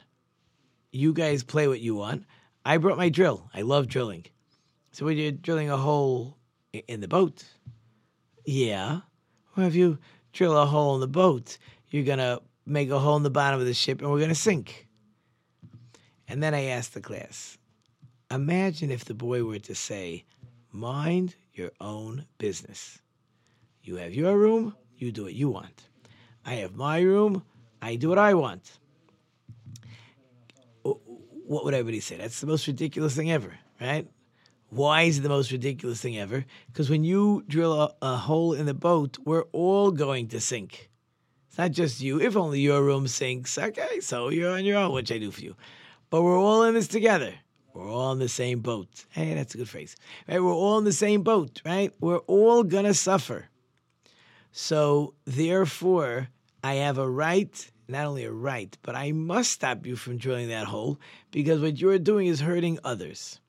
You 0.91 1.13
guys 1.13 1.43
play 1.43 1.67
what 1.67 1.79
you 1.79 1.95
want. 1.95 2.25
I 2.65 2.77
brought 2.77 2.97
my 2.97 3.09
drill. 3.09 3.49
I 3.53 3.61
love 3.61 3.87
drilling. 3.87 4.25
So 4.91 5.05
when 5.05 5.17
you're 5.17 5.31
drilling 5.31 5.69
a 5.69 5.77
hole 5.77 6.37
in 6.87 7.01
the 7.01 7.07
boat, 7.07 7.43
yeah. 8.45 9.01
Well, 9.55 9.67
if 9.67 9.75
you 9.75 9.97
drill 10.31 10.57
a 10.57 10.65
hole 10.65 10.95
in 10.95 11.01
the 11.01 11.07
boat, 11.07 11.57
you're 11.89 12.03
gonna 12.03 12.39
make 12.65 12.89
a 12.91 12.99
hole 12.99 13.17
in 13.17 13.23
the 13.23 13.29
bottom 13.29 13.59
of 13.59 13.65
the 13.65 13.73
ship, 13.73 14.01
and 14.01 14.11
we're 14.11 14.19
gonna 14.19 14.35
sink. 14.35 14.87
And 16.27 16.41
then 16.41 16.53
I 16.53 16.65
asked 16.65 16.93
the 16.93 17.01
class, 17.01 17.57
imagine 18.31 18.91
if 18.91 19.05
the 19.05 19.13
boy 19.13 19.43
were 19.43 19.59
to 19.59 19.75
say, 19.75 20.25
"Mind 20.71 21.35
your 21.53 21.71
own 21.79 22.25
business. 22.37 22.99
You 23.83 23.97
have 23.97 24.13
your 24.13 24.37
room. 24.37 24.75
You 24.97 25.11
do 25.11 25.23
what 25.23 25.33
you 25.33 25.49
want. 25.49 25.89
I 26.45 26.55
have 26.55 26.75
my 26.75 27.01
room. 27.01 27.43
I 27.81 27.95
do 27.95 28.09
what 28.09 28.17
I 28.17 28.33
want." 28.33 28.79
what 31.45 31.65
would 31.65 31.73
everybody 31.73 31.99
say? 31.99 32.17
That's 32.17 32.41
the 32.41 32.47
most 32.47 32.67
ridiculous 32.67 33.15
thing 33.15 33.31
ever, 33.31 33.53
right? 33.79 34.07
Why 34.69 35.03
is 35.03 35.19
it 35.19 35.21
the 35.21 35.29
most 35.29 35.51
ridiculous 35.51 36.01
thing 36.01 36.17
ever? 36.17 36.45
Because 36.67 36.89
when 36.89 37.03
you 37.03 37.43
drill 37.47 37.79
a, 37.79 37.93
a, 38.01 38.15
hole 38.15 38.53
in 38.53 38.65
the 38.65 38.73
boat, 38.73 39.17
we're 39.23 39.43
all 39.51 39.91
going 39.91 40.29
to 40.29 40.39
sink. 40.39 40.89
It's 41.47 41.57
not 41.57 41.71
just 41.71 42.01
you. 42.01 42.19
If 42.19 42.35
only 42.35 42.59
your 42.59 42.81
room 42.83 43.07
sinks, 43.07 43.57
okay, 43.57 43.99
so 43.99 44.29
you're 44.29 44.51
on 44.51 44.65
your 44.65 44.79
own, 44.79 44.93
which 44.93 45.11
I 45.11 45.19
do 45.19 45.29
for 45.29 45.41
you. 45.41 45.55
But 46.09 46.23
we're 46.23 46.39
all 46.39 46.63
in 46.63 46.73
this 46.73 46.87
together. 46.87 47.35
We're 47.73 47.89
all 47.89 48.13
in 48.13 48.19
the 48.19 48.29
same 48.29 48.59
boat. 48.61 49.05
Hey, 49.09 49.33
that's 49.35 49.53
a 49.53 49.57
good 49.57 49.69
phrase. 49.69 49.95
Right? 50.27 50.41
We're 50.41 50.53
all 50.53 50.79
in 50.79 50.85
the 50.85 50.91
same 50.91 51.21
boat, 51.21 51.61
right? 51.65 51.93
We're 51.99 52.19
all 52.19 52.63
to 52.63 52.93
suffer. 52.93 53.49
So, 54.53 55.15
therefore, 55.25 56.29
I 56.63 56.75
have 56.75 56.97
a 56.97 57.09
right 57.09 57.69
not 57.87 58.05
only 58.05 58.23
a 58.23 58.31
right, 58.31 58.77
but 58.81 58.95
I 58.95 59.11
must 59.11 59.51
stop 59.51 59.85
you 59.85 59.95
from 59.95 60.17
drilling 60.17 60.49
that 60.49 60.67
hole 60.67 60.99
because 61.31 61.61
what 61.61 61.79
you're 61.79 61.99
doing 61.99 62.27
is 62.27 62.39
hurting 62.39 62.79
others. 62.83 63.39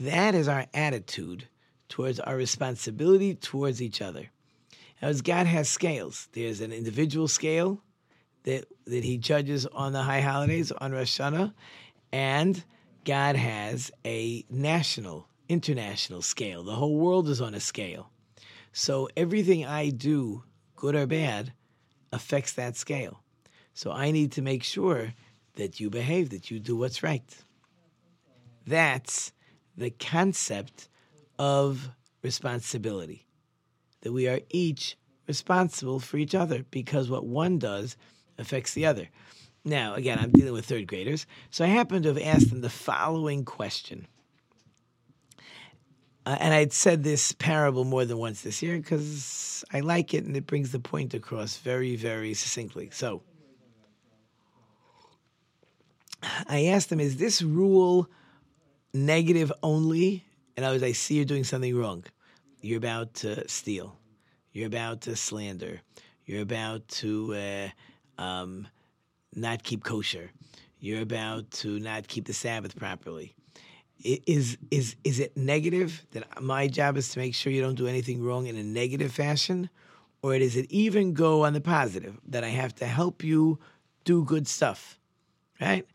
That 0.00 0.34
is 0.34 0.48
our 0.48 0.66
attitude 0.74 1.48
towards 1.88 2.20
our 2.20 2.36
responsibility 2.36 3.34
towards 3.34 3.82
each 3.82 4.00
other. 4.00 4.30
As 5.02 5.22
God 5.22 5.46
has 5.46 5.68
scales, 5.68 6.28
there's 6.32 6.60
an 6.60 6.72
individual 6.72 7.28
scale 7.28 7.80
that, 8.44 8.66
that 8.86 9.04
He 9.04 9.18
judges 9.18 9.66
on 9.66 9.92
the 9.92 10.02
high 10.02 10.20
holidays, 10.20 10.72
on 10.72 10.92
Rosh 10.92 11.20
Hashanah, 11.20 11.52
and 12.12 12.62
God 13.04 13.36
has 13.36 13.90
a 14.04 14.44
national, 14.50 15.26
international 15.48 16.22
scale. 16.22 16.62
The 16.62 16.74
whole 16.74 16.96
world 16.96 17.28
is 17.28 17.40
on 17.40 17.54
a 17.54 17.60
scale. 17.60 18.10
So 18.72 19.08
everything 19.16 19.64
I 19.64 19.90
do, 19.90 20.44
good 20.76 20.94
or 20.94 21.06
bad, 21.06 21.52
affects 22.12 22.52
that 22.54 22.76
scale. 22.76 23.22
So 23.74 23.92
I 23.92 24.10
need 24.10 24.32
to 24.32 24.42
make 24.42 24.62
sure 24.62 25.14
that 25.54 25.80
you 25.80 25.90
behave, 25.90 26.30
that 26.30 26.50
you 26.50 26.60
do 26.60 26.76
what's 26.76 27.02
right. 27.02 27.34
That's 28.66 29.32
the 29.76 29.90
concept 29.90 30.88
of 31.38 31.90
responsibility. 32.22 33.26
That 34.02 34.12
we 34.12 34.28
are 34.28 34.40
each 34.50 34.96
responsible 35.26 36.00
for 36.00 36.16
each 36.16 36.34
other 36.34 36.64
because 36.70 37.10
what 37.10 37.24
one 37.26 37.58
does 37.58 37.96
affects 38.38 38.74
the 38.74 38.86
other. 38.86 39.08
Now, 39.64 39.94
again, 39.94 40.18
I'm 40.18 40.30
dealing 40.30 40.54
with 40.54 40.64
third 40.66 40.86
graders, 40.86 41.26
so 41.50 41.64
I 41.64 41.68
happen 41.68 42.02
to 42.02 42.08
have 42.08 42.18
asked 42.18 42.50
them 42.50 42.62
the 42.62 42.70
following 42.70 43.44
question. 43.44 44.06
Uh, 46.26 46.36
and 46.38 46.52
I'd 46.52 46.72
said 46.72 47.02
this 47.02 47.32
parable 47.32 47.84
more 47.84 48.04
than 48.04 48.18
once 48.18 48.42
this 48.42 48.62
year 48.62 48.76
because 48.76 49.64
I 49.72 49.80
like 49.80 50.12
it 50.12 50.24
and 50.24 50.36
it 50.36 50.46
brings 50.46 50.72
the 50.72 50.78
point 50.78 51.14
across 51.14 51.56
very, 51.56 51.96
very 51.96 52.34
succinctly. 52.34 52.90
So, 52.92 53.22
I 56.46 56.66
asked 56.66 56.92
him, 56.92 57.00
is 57.00 57.16
this 57.16 57.40
rule 57.40 58.08
negative 58.92 59.52
only? 59.62 60.24
And 60.56 60.66
I 60.66 60.72
was, 60.72 60.82
I 60.82 60.92
see 60.92 61.14
you're 61.14 61.24
doing 61.24 61.44
something 61.44 61.74
wrong. 61.74 62.04
You're 62.60 62.78
about 62.78 63.14
to 63.14 63.48
steal. 63.48 63.96
You're 64.52 64.66
about 64.66 65.02
to 65.02 65.16
slander. 65.16 65.80
You're 66.26 66.42
about 66.42 66.86
to 66.88 67.34
uh, 68.18 68.22
um, 68.22 68.68
not 69.34 69.62
keep 69.62 69.84
kosher. 69.84 70.30
You're 70.80 71.02
about 71.02 71.50
to 71.52 71.78
not 71.78 72.08
keep 72.08 72.26
the 72.26 72.34
Sabbath 72.34 72.76
properly. 72.76 73.34
Is 74.02 74.56
is 74.70 74.96
is 75.04 75.20
it 75.20 75.36
negative 75.36 76.06
that 76.12 76.40
my 76.40 76.68
job 76.68 76.96
is 76.96 77.10
to 77.10 77.18
make 77.18 77.34
sure 77.34 77.52
you 77.52 77.60
don't 77.60 77.74
do 77.74 77.86
anything 77.86 78.22
wrong 78.22 78.46
in 78.46 78.56
a 78.56 78.62
negative 78.62 79.12
fashion, 79.12 79.68
or 80.22 80.38
does 80.38 80.56
it 80.56 80.66
even 80.70 81.12
go 81.12 81.44
on 81.44 81.52
the 81.52 81.60
positive 81.60 82.18
that 82.28 82.42
I 82.42 82.48
have 82.48 82.74
to 82.76 82.86
help 82.86 83.22
you 83.22 83.58
do 84.04 84.24
good 84.24 84.48
stuff, 84.48 84.98
right? 85.60 85.86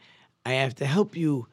I 0.45 0.53
have 0.53 0.75
to 0.75 0.85
help 0.85 1.17
you 1.17 1.47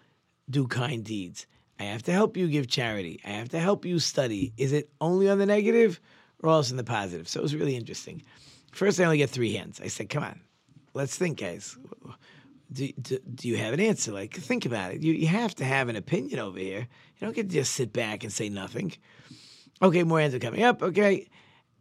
do 0.51 0.67
kind 0.67 1.03
deeds. 1.03 1.47
I 1.81 1.85
have 1.85 2.03
to 2.05 2.13
help 2.13 2.37
you 2.37 2.49
give 2.49 2.69
charity. 2.69 3.21
I 3.25 3.31
have 3.31 3.49
to 3.51 3.59
help 3.59 3.85
you 3.85 3.99
study. 3.99 4.53
Is 4.57 4.73
it 4.73 4.91
only 5.01 5.31
on 5.31 5.39
the 5.39 5.47
negative 5.47 6.01
or 6.43 6.51
also 6.51 6.75
on 6.75 6.77
the 6.77 6.85
positive? 6.85 7.29
So 7.29 7.41
it 7.41 7.43
was 7.43 7.57
really 7.57 7.77
interesting. 7.77 8.23
First, 8.73 9.01
I 9.01 9.05
only 9.05 9.19
get 9.19 9.31
three 9.31 9.55
hands. 9.55 9.81
I 9.83 9.89
said, 9.89 10.09
come 10.09 10.23
on, 10.23 10.41
let's 10.95 11.17
think, 11.17 11.41
guys. 11.41 11.77
Do, 12.73 12.91
do, 12.93 13.19
do, 13.35 13.49
you 13.49 13.57
have 13.59 13.75
an 13.75 13.81
answer? 13.81 14.13
Like, 14.13 14.35
think 14.35 14.65
about 14.65 14.95
it. 14.95 15.03
You, 15.03 15.13
you 15.13 15.27
have 15.27 15.55
to 15.57 15.65
have 15.65 15.89
an 15.89 15.97
opinion 15.97 16.39
over 16.39 16.59
here. 16.59 16.81
You 16.81 17.27
don't 17.27 17.35
get 17.35 17.49
to 17.49 17.55
just 17.55 17.75
sit 17.75 17.93
back 17.93 18.25
and 18.25 18.33
say 18.33 18.49
nothing. 18.49 18.93
Okay, 19.83 20.05
more 20.05 20.21
hands 20.21 20.35
are 20.35 20.39
coming 20.39 20.63
up. 20.63 20.83
Okay. 20.83 21.29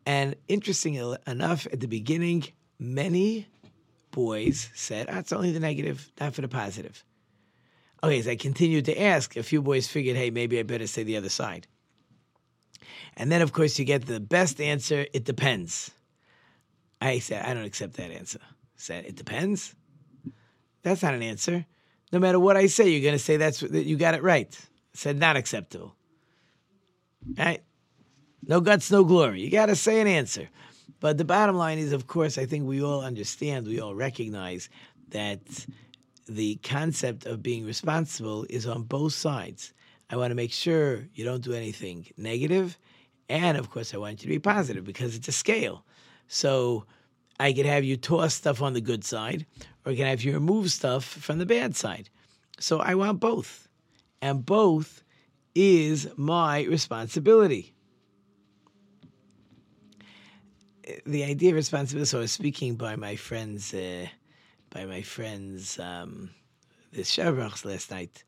And 0.06 0.36
interesting 0.48 0.96
enough, 1.28 1.68
at 1.72 1.80
the 1.80 1.88
beginning, 1.88 2.46
many 2.80 3.48
boys 4.10 4.70
said, 4.74 5.08
oh, 5.10 5.20
it's 5.20 5.32
only 5.32 5.52
the 5.52 5.60
negative, 5.60 6.12
not 6.20 6.34
for 6.34 6.42
the 6.42 6.48
positive. 6.48 7.04
Okay, 8.04 8.20
as 8.20 8.28
I 8.28 8.36
continued 8.36 8.86
to 8.86 9.00
ask, 9.00 9.38
a 9.38 9.44
few 9.44 9.62
boys 9.62 9.88
figured, 9.88 10.18
hey, 10.18 10.32
maybe 10.32 10.60
I 10.60 10.64
better 10.64 10.88
say 10.88 11.04
the 11.04 11.18
other 11.18 11.30
side. 11.30 11.68
And 13.16 13.32
then, 13.32 13.42
of 13.42 13.54
course, 13.54 13.78
you 13.78 13.86
get 13.86 14.08
the 14.08 14.20
best 14.20 14.60
answer 14.60 15.06
it 15.14 15.24
depends. 15.24 15.92
I 17.00 17.20
said, 17.20 17.46
I 17.46 17.54
don't 17.54 17.66
accept 17.66 17.94
that 17.94 18.12
answer. 18.12 18.40
Said, 18.76 19.06
it 19.06 19.16
depends. 19.16 19.76
That's 20.84 21.04
not 21.04 21.14
an 21.14 21.24
answer. 21.24 21.66
No 22.12 22.20
matter 22.20 22.40
what 22.40 22.58
I 22.58 22.68
say, 22.68 22.90
you're 22.90 23.02
going 23.02 23.14
to 23.14 23.20
say 23.20 23.38
that's 23.38 23.60
that 23.62 23.86
you 23.86 23.96
got 23.98 24.16
it 24.16 24.24
right. 24.24 24.50
I 24.60 24.98
said, 24.98 25.18
not 25.18 25.38
acceptable. 25.38 25.96
Right? 27.38 27.64
No 28.44 28.60
guts, 28.60 28.92
no 28.92 29.04
glory. 29.04 29.42
You 29.42 29.52
got 29.52 29.68
to 29.68 29.76
say 29.76 30.02
an 30.02 30.08
answer. 30.08 30.50
But 31.00 31.18
the 31.18 31.26
bottom 31.26 31.56
line 31.56 31.78
is, 31.78 31.94
of 31.94 32.08
course, 32.08 32.38
I 32.38 32.46
think 32.46 32.68
we 32.68 32.84
all 32.84 33.02
understand, 33.02 33.68
we 33.68 33.80
all 33.80 33.96
recognize 33.96 34.70
that 35.10 35.42
the 36.28 36.56
concept 36.64 37.26
of 37.26 37.42
being 37.42 37.66
responsible 37.66 38.46
is 38.50 38.66
on 38.68 38.84
both 38.84 39.14
sides. 39.14 39.74
I 40.10 40.18
want 40.18 40.32
to 40.32 40.36
make 40.36 40.52
sure 40.52 41.08
you 41.14 41.24
don't 41.24 41.44
do 41.44 41.54
anything. 41.54 42.08
And 43.30 43.58
of 43.58 43.70
course, 43.70 43.94
I 43.94 43.98
want 43.98 44.22
you 44.22 44.28
to 44.28 44.28
be 44.28 44.40
positive 44.40 44.84
because 44.84 45.16
it's 45.16 45.28
a 45.28 45.32
scale. 45.32 45.86
So 46.28 46.86
I 47.42 47.54
could 47.54 47.66
have 47.66 47.84
you 47.84 47.98
toss 47.98 48.36
stuff 48.36 48.62
on 48.62 48.74
the 48.74 48.82
good 48.82 49.04
side, 49.04 49.48
or 49.84 49.92
I 49.92 49.96
can 49.96 50.06
have 50.06 50.22
you 50.24 50.34
remove 50.34 50.70
stuff 50.72 51.04
from 51.04 51.40
the 51.40 51.46
bad 51.46 51.76
side. 51.76 52.08
So 52.60 52.80
I 52.80 52.94
want 52.94 53.20
both. 53.20 53.68
And 54.22 54.46
both 54.46 55.04
is 55.56 56.08
my 56.18 56.62
responsibility. 56.64 57.74
The 61.08 61.24
idea 61.24 61.50
of 61.50 61.56
responsibility. 61.56 62.08
So 62.08 62.20
I 62.20 62.22
was 62.22 62.32
speaking 62.32 62.76
by 62.76 62.96
my 62.96 63.16
friends, 63.16 63.74
uh, 63.74 64.06
by 64.70 64.86
my 64.86 65.02
friends, 65.02 65.80
um, 65.80 66.30
the 66.94 67.02
Shavrachs 67.02 67.66
last 67.66 67.90
night. 67.90 68.24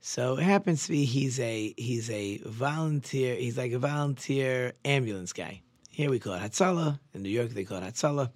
So 0.00 0.38
it 0.38 0.44
happens 0.44 0.84
to 0.84 0.92
be 0.92 1.04
he's 1.04 1.38
a 1.38 1.74
he's 1.76 2.08
a 2.08 2.38
volunteer. 2.46 3.34
He's 3.34 3.58
like 3.58 3.72
a 3.72 3.78
volunteer 3.78 4.72
ambulance 4.86 5.34
guy. 5.34 5.63
Here 5.94 6.10
we 6.10 6.18
call 6.18 6.34
it 6.34 6.42
Hatzalah. 6.42 6.98
In 7.14 7.22
New 7.22 7.28
York, 7.28 7.50
they 7.50 7.64
call 7.64 7.78
it 7.78 7.84
Hatzalah. 7.84 8.30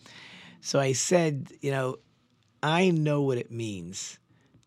So 0.60 0.78
I 0.78 0.92
said, 0.92 1.52
you 1.60 1.70
know, 1.70 1.96
I 2.62 2.90
know 2.90 3.22
what 3.22 3.38
it 3.38 3.50
means 3.50 4.18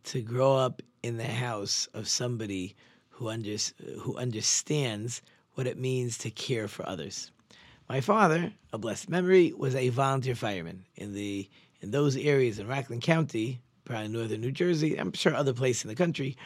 to 0.06 0.22
grow 0.22 0.56
up 0.58 0.82
in 1.02 1.18
the 1.18 1.24
house 1.24 1.88
of 1.94 2.08
somebody 2.08 2.76
who, 3.10 3.30
under, 3.30 3.56
who 4.00 4.18
understands 4.18 5.22
what 5.54 5.68
it 5.68 5.78
means 5.78 6.18
to 6.20 6.30
care 6.30 6.68
for 6.68 6.88
others. 6.88 7.32
My 7.88 8.02
father, 8.02 8.52
a 8.74 8.78
blessed 8.78 9.10
memory, 9.10 9.54
was 9.54 9.74
a 9.74 9.90
volunteer 9.90 10.36
fireman 10.36 10.86
in 10.96 11.14
the 11.14 11.50
in 11.82 11.92
those 11.92 12.16
areas 12.16 12.60
in 12.60 12.68
Rockland 12.68 13.02
County, 13.02 13.60
probably 13.86 14.10
northern 14.10 14.42
New 14.42 14.52
Jersey. 14.52 14.98
I'm 14.98 15.14
sure 15.14 15.34
other 15.34 15.54
places 15.54 15.86
in 15.86 15.90
the 15.90 15.96
country 15.96 16.38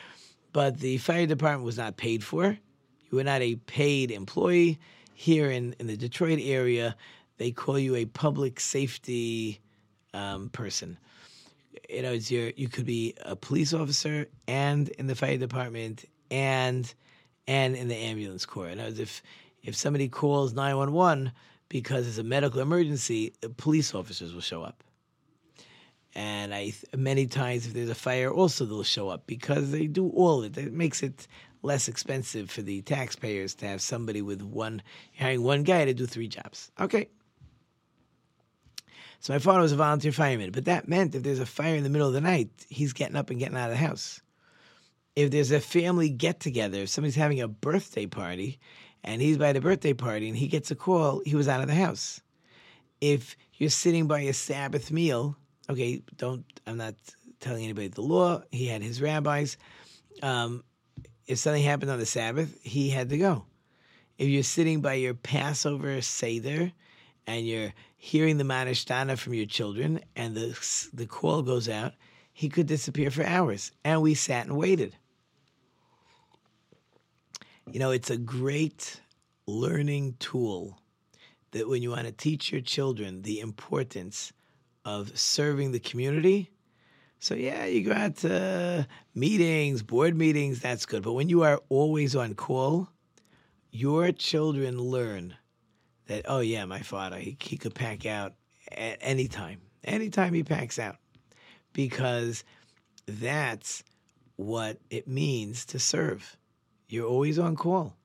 but 0.56 0.80
the 0.80 0.98
fire 1.00 1.26
department 1.26 1.66
was 1.66 1.78
not 1.78 1.98
paid 1.98 2.24
for. 2.24 2.46
You 2.46 3.18
were 3.18 3.26
not 3.26 3.42
a 3.42 3.56
paid 3.56 4.10
employee. 4.10 4.80
Here 5.18 5.50
in, 5.50 5.76
in 5.80 5.88
the 5.88 5.98
Detroit 5.98 6.40
area, 6.42 6.96
they 7.38 7.52
call 7.52 7.80
you 7.80 7.96
a 7.96 8.06
public 8.06 8.60
safety 8.60 9.62
um, 10.14 10.50
person. 10.50 10.98
You 11.90 12.02
know, 12.02 12.12
it's 12.12 12.30
your, 12.30 12.52
you 12.56 12.68
could 12.68 12.86
be 12.86 13.16
a 13.24 13.36
police 13.36 13.74
officer 13.74 14.28
and 14.48 14.90
in 14.90 15.08
the 15.08 15.16
fire 15.16 15.38
department 15.38 16.06
and 16.30 16.94
and 17.48 17.76
in 17.76 17.88
the 17.88 17.96
ambulance 17.96 18.46
corps. 18.46 18.68
And 18.68 18.82
if 18.82 19.24
if 19.64 19.76
somebody 19.76 20.10
calls 20.10 20.54
nine 20.54 20.78
one 20.78 20.92
one 20.92 21.32
because 21.70 22.08
it's 22.08 22.18
a 22.18 22.24
medical 22.24 22.60
emergency, 22.60 23.34
police 23.58 23.96
officers 23.96 24.34
will 24.34 24.42
show 24.42 24.64
up 24.64 24.84
and 26.16 26.56
I 26.56 26.74
many 26.96 27.28
times 27.28 27.68
if 27.68 27.74
there's 27.74 27.90
a 27.90 27.96
fire, 27.96 28.32
also 28.32 28.66
they'll 28.66 28.84
show 28.84 29.10
up 29.10 29.28
because 29.28 29.72
they 29.72 29.86
do 29.86 30.10
all 30.10 30.44
it. 30.44 30.58
It 30.58 30.74
makes 30.74 31.04
it 31.04 31.28
less 31.66 31.88
expensive 31.88 32.50
for 32.50 32.62
the 32.62 32.82
taxpayers 32.82 33.56
to 33.56 33.68
have 33.68 33.82
somebody 33.82 34.22
with 34.22 34.42
one 34.42 34.82
hiring 35.18 35.44
one 35.44 35.64
guy 35.64 35.86
to 35.86 35.94
do 35.94 36.06
three 36.06 36.28
jobs. 36.28 36.72
Okay. 36.80 37.10
So 39.20 39.34
my 39.34 39.40
father 39.40 39.62
was 39.62 39.72
a 39.72 39.78
volunteer 39.78 40.12
fireman, 40.12 40.52
but 40.52 40.66
that 40.66 40.88
meant 40.88 41.16
if 41.16 41.24
there's 41.24 41.40
a 41.40 41.46
fire 41.46 41.76
in 41.76 41.84
the 41.84 41.90
middle 41.90 42.08
of 42.08 42.14
the 42.14 42.22
night, 42.22 42.50
he's 42.70 42.94
getting 42.94 43.16
up 43.16 43.30
and 43.30 43.40
getting 43.40 43.58
out 43.58 43.72
of 43.72 43.78
the 43.78 43.86
house. 43.86 44.22
If 45.16 45.32
there's 45.32 45.52
a 45.52 45.60
family 45.60 46.10
get 46.10 46.40
together, 46.40 46.80
if 46.80 46.90
somebody's 46.90 47.16
having 47.16 47.42
a 47.42 47.48
birthday 47.48 48.06
party 48.06 48.60
and 49.04 49.22
he's 49.22 49.38
by 49.38 49.54
the 49.54 49.62
birthday 49.62 49.94
party 49.94 50.28
and 50.28 50.38
he 50.38 50.48
gets 50.48 50.70
a 50.70 50.76
call, 50.76 51.22
he 51.26 51.36
was 51.36 51.48
out 51.48 51.62
of 51.62 51.68
the 51.68 51.76
house. 51.76 52.22
If 53.02 53.36
you're 53.54 53.70
sitting 53.70 54.08
by 54.08 54.22
a 54.22 54.34
Sabbath 54.34 54.92
meal 54.92 55.38
okay, 55.70 56.02
don't, 56.18 56.46
I'm 56.66 56.78
not 56.78 56.96
telling 57.40 57.64
anybody 57.64 57.88
the 57.88 58.02
law. 58.02 58.42
He 58.52 58.68
had 58.68 58.82
his 58.82 59.02
rabbis. 59.02 59.58
Um, 60.22 60.64
if 61.28 61.38
something 61.40 61.64
happened 61.64 61.92
on 61.92 62.00
the 62.00 62.06
Sabbath, 62.06 62.58
he 62.62 62.90
had 62.90 63.10
to 63.10 63.18
go. 63.18 63.46
If 64.18 64.28
you're 64.28 64.44
sitting 64.44 64.82
by 64.82 64.94
your 64.94 65.14
Passover 65.14 66.02
Seder 66.02 66.72
and 67.28 67.48
you're 67.48 67.74
hearing 67.98 68.38
the 68.38 68.44
Ma 68.44 68.64
Nishtana 68.64 69.18
from 69.18 69.34
your 69.34 69.46
children 69.46 70.00
and 70.16 70.36
the, 70.36 70.88
the 70.94 71.06
call 71.06 71.42
goes 71.42 71.68
out, 71.68 71.94
he 72.32 72.50
could 72.50 72.68
disappear 72.68 73.12
for 73.12 73.26
hours. 73.26 73.72
And 73.84 74.02
we 74.02 74.14
sat 74.14 74.46
and 74.46 74.58
waited. 74.58 74.96
You 77.72 77.80
know, 77.80 77.92
it's 77.92 78.12
a 78.12 78.18
great 78.18 79.02
learning 79.48 80.16
tool 80.20 80.80
that 81.52 81.68
when 81.68 81.82
you 81.82 81.90
want 81.92 82.06
to 82.06 82.12
teach 82.12 82.52
your 82.52 82.62
children 82.62 83.22
the 83.22 83.40
importance 83.40 84.32
of 84.84 85.18
serving 85.18 85.72
the 85.72 85.80
community. 85.80 86.52
So 87.20 87.34
yeah, 87.34 87.66
you 87.66 87.84
go 87.84 87.94
out 87.94 88.18
to 88.18 88.88
meetings, 89.14 89.82
board 89.82 90.16
meetings, 90.16 90.60
that's 90.60 90.86
good. 90.86 91.04
But 91.04 91.14
when 91.14 91.30
you 91.30 91.44
are 91.44 91.62
always 91.70 92.16
on 92.16 92.36
call, 92.36 92.90
your 93.72 94.12
children 94.12 94.80
learn 94.80 95.36
that, 96.08 96.26
oh 96.28 96.40
yeah, 96.40 96.66
my 96.66 96.82
father, 96.82 97.18
he, 97.18 97.38
he 97.40 97.58
could 97.58 97.74
pack 97.74 98.06
out 98.06 98.34
at 98.72 98.98
any 99.02 99.28
time, 99.28 99.62
anytime 99.84 100.34
he 100.34 100.44
packs 100.44 100.78
out. 100.78 100.98
Because 101.74 102.44
that's 103.06 103.84
what 104.36 104.78
it 104.90 105.08
means 105.08 105.66
to 105.68 105.80
serve. 105.80 106.38
You're 106.88 107.08
always 107.08 107.40
on 107.40 107.56
call. 107.56 107.96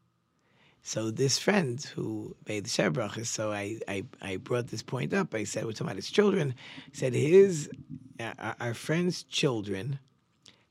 So 0.82 1.10
this 1.10 1.38
friend 1.38 1.82
who 1.94 2.34
made 2.48 2.64
the 2.64 2.70
Shebrach, 2.70 3.24
so 3.26 3.52
I, 3.52 3.78
I, 3.86 4.04
I 4.22 4.36
brought 4.36 4.68
this 4.68 4.82
point 4.82 5.12
up. 5.12 5.34
I 5.34 5.44
said, 5.44 5.64
we're 5.64 5.72
talking 5.72 5.88
about 5.88 5.96
his 5.96 6.10
children. 6.10 6.54
said 6.92 7.12
his, 7.12 7.70
uh, 8.18 8.54
our 8.58 8.74
friend's 8.74 9.22
children 9.22 9.98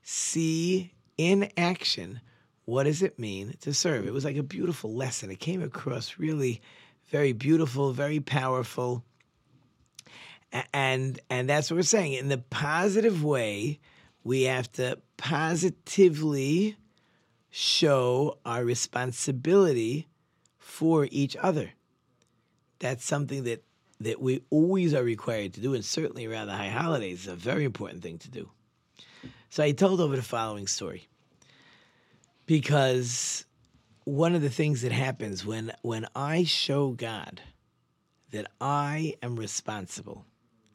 see 0.02 0.92
in 1.16 1.50
action 1.56 2.20
what 2.64 2.84
does 2.84 3.02
it 3.02 3.18
mean 3.18 3.54
to 3.60 3.72
serve. 3.72 4.06
It 4.06 4.12
was 4.12 4.24
like 4.24 4.36
a 4.36 4.42
beautiful 4.42 4.94
lesson. 4.94 5.30
It 5.30 5.40
came 5.40 5.62
across 5.62 6.18
really 6.18 6.60
very 7.08 7.32
beautiful, 7.32 7.92
very 7.92 8.20
powerful. 8.20 9.04
And 10.72 11.20
and 11.28 11.48
that's 11.48 11.70
what 11.70 11.76
we're 11.76 11.82
saying. 11.82 12.14
In 12.14 12.28
the 12.28 12.38
positive 12.38 13.22
way, 13.22 13.80
we 14.24 14.42
have 14.42 14.70
to 14.72 14.98
positively 15.16 16.76
show 17.50 18.38
our 18.44 18.64
responsibility 18.64 20.08
for 20.58 21.08
each 21.10 21.36
other. 21.36 21.72
That's 22.78 23.04
something 23.04 23.44
that, 23.44 23.64
that 24.00 24.20
we 24.20 24.42
always 24.50 24.94
are 24.94 25.02
required 25.02 25.54
to 25.54 25.60
do, 25.60 25.74
and 25.74 25.84
certainly 25.84 26.26
around 26.26 26.46
the 26.46 26.56
high 26.56 26.68
holidays 26.68 27.22
is 27.22 27.26
a 27.28 27.34
very 27.34 27.64
important 27.64 28.02
thing 28.02 28.18
to 28.18 28.30
do. 28.30 28.50
So 29.50 29.64
I 29.64 29.72
told 29.72 30.00
over 30.00 30.14
the 30.14 30.22
following 30.22 30.68
story 30.68 31.08
because 32.46 33.44
one 34.04 34.34
of 34.34 34.42
the 34.42 34.50
things 34.50 34.82
that 34.82 34.92
happens 34.92 35.44
when 35.44 35.72
when 35.82 36.06
I 36.14 36.44
show 36.44 36.90
God 36.90 37.40
that 38.30 38.46
I 38.60 39.14
am 39.22 39.34
responsible, 39.36 40.24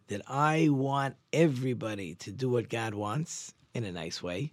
that 0.07 0.21
I 0.27 0.67
want 0.69 1.15
everybody 1.31 2.15
to 2.15 2.31
do 2.31 2.49
what 2.49 2.69
God 2.69 2.93
wants 2.93 3.53
in 3.73 3.85
a 3.85 3.91
nice 3.91 4.21
way, 4.21 4.51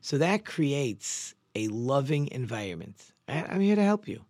so 0.00 0.18
that 0.18 0.44
creates 0.44 1.34
a 1.54 1.68
loving 1.68 2.28
environment. 2.32 3.12
I'm 3.28 3.60
here 3.60 3.76
to 3.76 3.82
help 3.82 4.08
you. 4.08 4.24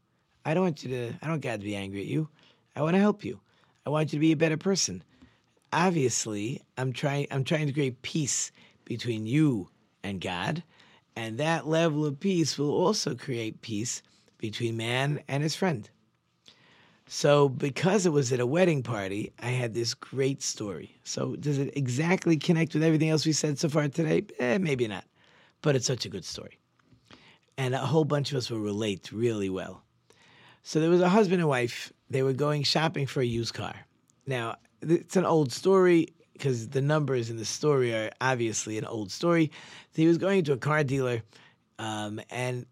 I 0.45 0.55
don't 0.55 0.63
want 0.63 0.85
you 0.85 0.91
to, 0.91 1.15
I 1.23 1.27
don't 1.27 1.41
God 1.41 1.61
to 1.61 1.65
be 1.65 1.75
angry 1.75 2.01
at 2.01 2.07
you. 2.07 2.29
I 2.77 2.83
want 2.83 2.95
to 2.95 3.01
help 3.01 3.25
you. 3.25 3.41
I 3.87 3.91
want 3.91 4.13
you 4.13 4.19
to 4.19 4.21
be 4.21 4.33
a 4.33 4.37
better 4.37 4.57
person. 4.57 5.03
Obviously, 5.73 6.63
I'm 6.77 6.93
trying, 6.93 7.27
I'm 7.31 7.45
trying 7.45 7.67
to 7.67 7.73
create 7.73 8.03
peace 8.03 8.53
between 8.85 9.27
you 9.27 9.69
and 10.03 10.21
God. 10.21 10.63
And 11.17 11.39
that 11.39 11.67
level 11.67 12.05
of 12.05 12.21
peace 12.21 12.59
will 12.59 12.71
also 12.71 13.15
create 13.15 13.63
peace 13.63 14.03
between 14.39 14.77
man 14.77 15.21
and 15.29 15.43
his 15.43 15.57
friend. 15.57 15.89
So, 17.07 17.49
because 17.51 18.07
it 18.07 18.13
was 18.13 18.33
at 18.33 18.41
a 18.41 18.47
wedding 18.47 18.83
party, 18.83 19.33
I 19.43 19.49
had 19.49 19.75
this 19.75 19.93
great 19.93 20.43
story. 20.43 20.97
So, 21.05 21.37
does 21.37 21.59
it 21.59 21.77
exactly 21.77 22.39
connect 22.39 22.73
with 22.75 22.83
everything 22.83 23.11
else 23.11 23.27
we 23.27 23.33
said 23.33 23.59
so 23.59 23.69
far 23.69 23.89
today? 23.89 24.25
Eh, 24.39 24.59
maybe 24.59 24.89
not. 24.89 25.05
But 25.61 25.77
it's 25.77 25.87
such 25.87 26.07
a 26.07 26.09
good 26.09 26.25
story 26.25 26.59
and 27.57 27.75
a 27.75 27.79
whole 27.79 28.05
bunch 28.05 28.33
of 28.33 28.39
us 28.39 28.51
will 28.51 28.61
relate 28.61 29.13
really 29.13 29.49
well. 29.49 29.83
So 30.63 30.81
there 30.81 30.91
was 30.91 31.01
a 31.01 31.09
husband 31.09 31.41
and 31.41 31.49
wife. 31.49 31.93
They 32.11 32.23
were 32.23 32.33
going 32.33 32.63
shopping 32.63 33.07
for 33.07 33.21
a 33.21 33.27
used 33.27 33.55
car. 33.55 33.75
Now, 34.27 34.57
it's 34.81 35.17
an 35.17 35.25
old 35.25 35.53
story 35.53 36.09
because 36.33 36.69
the 36.69 36.83
numbers 36.83 37.31
in 37.31 37.37
the 37.37 37.45
story 37.45 37.95
are 37.95 38.11
obviously 38.21 38.79
an 38.79 38.85
old 38.85 39.11
story. 39.11 39.51
He 39.95 40.07
was 40.07 40.19
going 40.19 40.45
to 40.45 40.53
a 40.53 40.57
car 40.57 40.83
dealer 40.85 41.23
um, 41.79 42.21
and 42.31 42.67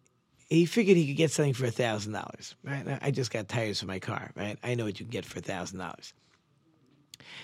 he 0.49 0.67
figured 0.67 0.97
he 0.97 1.07
could 1.07 1.17
get 1.17 1.31
something 1.31 1.55
for 1.55 1.67
a 1.67 1.71
thousand 1.71 2.13
dollars. 2.13 2.55
Right? 2.65 2.99
I 3.01 3.11
just 3.11 3.31
got 3.31 3.49
tires 3.49 3.81
for 3.81 3.87
my 3.87 3.99
car. 3.99 4.33
Right? 4.35 4.59
I 4.63 4.75
know 4.75 4.85
what 4.85 5.01
you 5.01 5.07
can 5.07 5.11
get 5.11 5.25
for 5.25 5.39
a 5.39 5.43
thousand 5.43 5.79
dollars. 5.79 6.13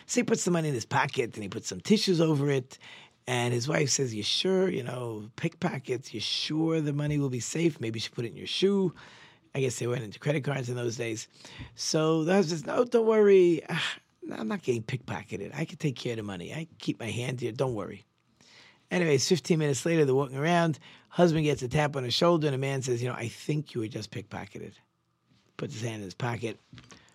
So 0.06 0.20
he 0.20 0.24
puts 0.24 0.44
the 0.44 0.50
money 0.50 0.68
in 0.68 0.74
his 0.74 0.86
pocket 0.86 1.34
and 1.34 1.42
he 1.42 1.48
puts 1.48 1.68
some 1.68 1.80
tissues 1.80 2.20
over 2.20 2.50
it. 2.50 2.78
And 3.28 3.52
his 3.52 3.68
wife 3.68 3.90
says, 3.90 4.14
"You 4.14 4.22
sure? 4.22 4.70
You 4.70 4.82
know, 4.82 5.30
pickpockets. 5.36 6.14
You 6.14 6.18
sure 6.18 6.80
the 6.80 6.94
money 6.94 7.18
will 7.18 7.28
be 7.28 7.40
safe? 7.40 7.78
Maybe 7.78 7.98
you 7.98 8.00
should 8.00 8.14
put 8.14 8.24
it 8.24 8.30
in 8.30 8.38
your 8.38 8.46
shoe." 8.46 8.94
I 9.54 9.60
guess 9.60 9.78
they 9.78 9.86
went 9.86 10.02
into 10.02 10.18
credit 10.18 10.44
cards 10.44 10.70
in 10.70 10.76
those 10.76 10.96
days. 10.96 11.28
So 11.74 12.24
the 12.24 12.32
husband 12.32 12.60
says, 12.60 12.66
"No, 12.66 12.84
don't 12.84 13.06
worry. 13.06 13.60
Ah, 13.68 13.96
I'm 14.32 14.48
not 14.48 14.62
getting 14.62 14.82
pickpocketed. 14.82 15.54
I 15.54 15.66
can 15.66 15.76
take 15.76 15.96
care 15.96 16.12
of 16.12 16.16
the 16.16 16.22
money. 16.22 16.54
I 16.54 16.68
keep 16.78 16.98
my 16.98 17.10
hand 17.10 17.42
here. 17.42 17.52
Don't 17.52 17.74
worry." 17.74 18.06
Anyways, 18.90 19.28
15 19.28 19.58
minutes 19.58 19.84
later, 19.84 20.06
they're 20.06 20.14
walking 20.14 20.38
around. 20.38 20.78
Husband 21.10 21.44
gets 21.44 21.60
a 21.60 21.68
tap 21.68 21.96
on 21.96 22.04
his 22.04 22.14
shoulder, 22.14 22.46
and 22.46 22.54
a 22.54 22.58
man 22.58 22.80
says, 22.80 23.02
You 23.02 23.10
know, 23.10 23.14
I 23.14 23.28
think 23.28 23.74
you 23.74 23.82
were 23.82 23.88
just 23.88 24.10
pickpocketed. 24.10 24.72
Puts 25.58 25.74
his 25.74 25.82
hand 25.82 25.96
in 25.96 26.04
his 26.04 26.14
pocket. 26.14 26.58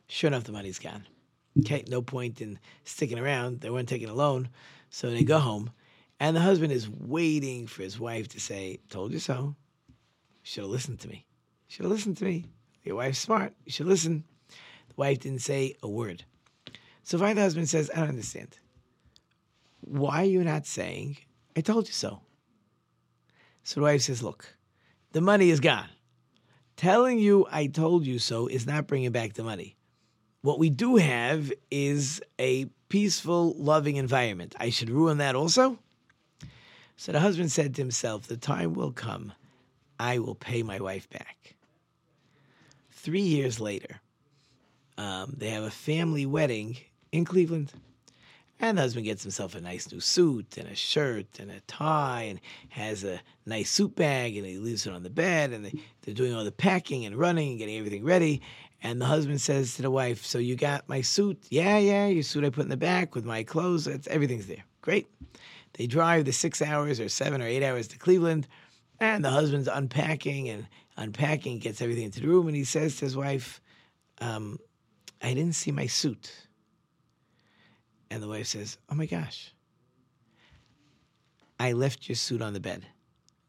Sure 0.08 0.28
enough, 0.28 0.44
the 0.44 0.52
money's 0.52 0.78
gone. 0.78 1.08
Okay, 1.62 1.84
no 1.88 2.04
point 2.04 2.40
in 2.40 2.60
sticking 2.84 3.18
around. 3.18 3.62
They 3.62 3.72
weren't 3.72 3.90
taking 3.90 4.10
a 4.10 4.14
loan. 4.14 4.50
So 4.92 5.10
they 5.10 5.24
go 5.24 5.40
home, 5.40 5.72
and 6.24 6.38
the 6.38 6.40
husband 6.40 6.72
is 6.72 6.90
waiting 6.90 7.68
for 7.68 7.84
his 7.84 8.00
wife 8.00 8.30
to 8.30 8.40
say, 8.40 8.80
Told 8.90 9.12
you 9.12 9.20
so. 9.20 9.58
Should 10.42 10.64
have 10.64 10.72
listened 10.72 11.02
to 11.02 11.10
me. 11.10 11.26
Should 11.68 11.84
have 11.84 11.92
listened 11.92 12.16
to 12.16 12.24
me. 12.24 12.46
Your 12.86 12.96
wife's 12.96 13.20
smart. 13.20 13.54
You 13.66 13.74
should 13.74 13.88
listen. 13.88 14.24
The 14.88 14.94
wife 14.96 15.20
didn't 15.20 15.42
say 15.42 15.76
a 15.84 15.90
word. 15.90 16.24
So 17.04 17.18
finally, 17.18 17.34
the 17.34 17.42
husband 17.42 17.68
says, 17.68 17.92
I 17.94 18.00
don't 18.00 18.10
understand. 18.10 18.58
Why 19.82 20.22
are 20.22 20.26
you 20.26 20.46
not 20.46 20.66
saying, 20.66 21.18
I 21.58 21.60
told 21.62 21.88
you 21.88 21.94
so? 21.94 22.22
So 23.64 23.82
the 23.82 23.84
wife 23.84 24.04
says, 24.04 24.24
Look, 24.24 24.56
the 25.12 25.20
money 25.20 25.50
is 25.50 25.60
gone. 25.60 25.90
Telling 26.78 27.20
you 27.20 27.46
I 27.52 27.68
told 27.68 28.06
you 28.06 28.18
so 28.18 28.48
is 28.48 28.66
not 28.66 28.88
bringing 28.88 29.12
back 29.12 29.34
the 29.34 29.44
money. 29.44 29.76
What 30.42 30.58
we 30.58 30.70
do 30.70 30.96
have 30.96 31.52
is 31.70 32.22
a 32.40 32.68
peaceful, 32.88 33.56
loving 33.58 33.98
environment. 33.98 34.56
I 34.58 34.70
should 34.70 34.90
ruin 34.90 35.18
that 35.18 35.36
also? 35.36 35.80
So 37.04 37.12
the 37.12 37.20
husband 37.20 37.52
said 37.52 37.76
to 37.76 37.82
himself, 37.82 38.28
The 38.28 38.38
time 38.38 38.76
will 38.76 38.94
come, 38.94 39.34
I 40.00 40.20
will 40.20 40.36
pay 40.36 40.64
my 40.64 40.80
wife 40.80 41.10
back. 41.10 41.56
Three 42.92 43.20
years 43.20 43.60
later, 43.60 44.00
um, 44.98 45.34
they 45.38 45.50
have 45.50 45.64
a 45.64 45.70
family 45.70 46.26
wedding 46.26 46.78
in 47.12 47.26
Cleveland. 47.26 47.74
And 48.58 48.78
the 48.78 48.84
husband 48.84 49.04
gets 49.04 49.22
himself 49.22 49.54
a 49.54 49.60
nice 49.60 49.92
new 49.92 50.00
suit 50.00 50.58
and 50.58 50.70
a 50.70 50.76
shirt 50.76 51.42
and 51.42 51.52
a 51.52 51.60
tie 51.68 52.28
and 52.30 52.40
has 52.70 53.04
a 53.04 53.20
nice 53.46 53.70
suit 53.70 53.98
bag 53.98 54.38
and 54.38 54.46
he 54.46 54.58
leaves 54.58 54.88
it 54.88 54.94
on 54.94 55.04
the 55.04 55.10
bed 55.10 55.52
and 55.52 55.66
they, 55.66 55.74
they're 56.04 56.16
doing 56.16 56.34
all 56.34 56.46
the 56.46 56.54
packing 56.54 57.04
and 57.04 57.18
running 57.18 57.50
and 57.50 57.60
getting 57.60 57.78
everything 57.78 58.06
ready. 58.06 58.42
And 58.82 59.02
the 59.02 59.08
husband 59.08 59.42
says 59.42 59.76
to 59.76 59.82
the 59.82 59.92
wife, 59.92 60.24
So 60.26 60.38
you 60.40 60.56
got 60.56 60.88
my 60.88 61.02
suit? 61.02 61.48
Yeah, 61.50 61.80
yeah, 61.80 62.08
your 62.08 62.24
suit 62.24 62.46
I 62.46 62.50
put 62.50 62.64
in 62.64 62.70
the 62.70 62.78
back 62.78 63.14
with 63.14 63.26
my 63.26 63.44
clothes. 63.44 63.88
It's, 63.88 64.08
everything's 64.08 64.48
there. 64.48 64.64
Great. 64.80 65.08
They 65.74 65.88
drive 65.88 66.26
the 66.26 66.34
six 66.34 66.62
hours 66.62 67.00
or 67.00 67.10
seven 67.10 67.42
or 67.42 67.48
eight 67.48 67.64
hours 67.64 67.88
to 67.90 67.98
Cleveland, 67.98 68.48
and 69.00 69.26
the 69.26 69.30
husband's 69.30 69.68
unpacking 69.68 70.50
and 70.50 70.68
unpacking, 70.98 71.60
gets 71.60 71.82
everything 71.82 72.06
into 72.06 72.22
the 72.22 72.28
room, 72.28 72.48
and 72.48 72.56
he 72.56 72.64
says 72.64 72.98
to 72.98 73.06
his 73.06 73.18
wife, 73.18 73.60
um, 74.20 74.60
I 75.22 75.34
didn't 75.34 75.56
see 75.56 75.72
my 75.72 75.88
suit. 75.88 76.32
And 78.12 78.22
the 78.22 78.28
wife 78.28 78.48
says, 78.48 78.78
Oh 78.90 78.96
my 78.96 79.08
gosh, 79.08 79.54
I 81.60 81.72
left 81.72 82.08
your 82.08 82.16
suit 82.16 82.42
on 82.42 82.54
the 82.54 82.60
bed. 82.60 82.86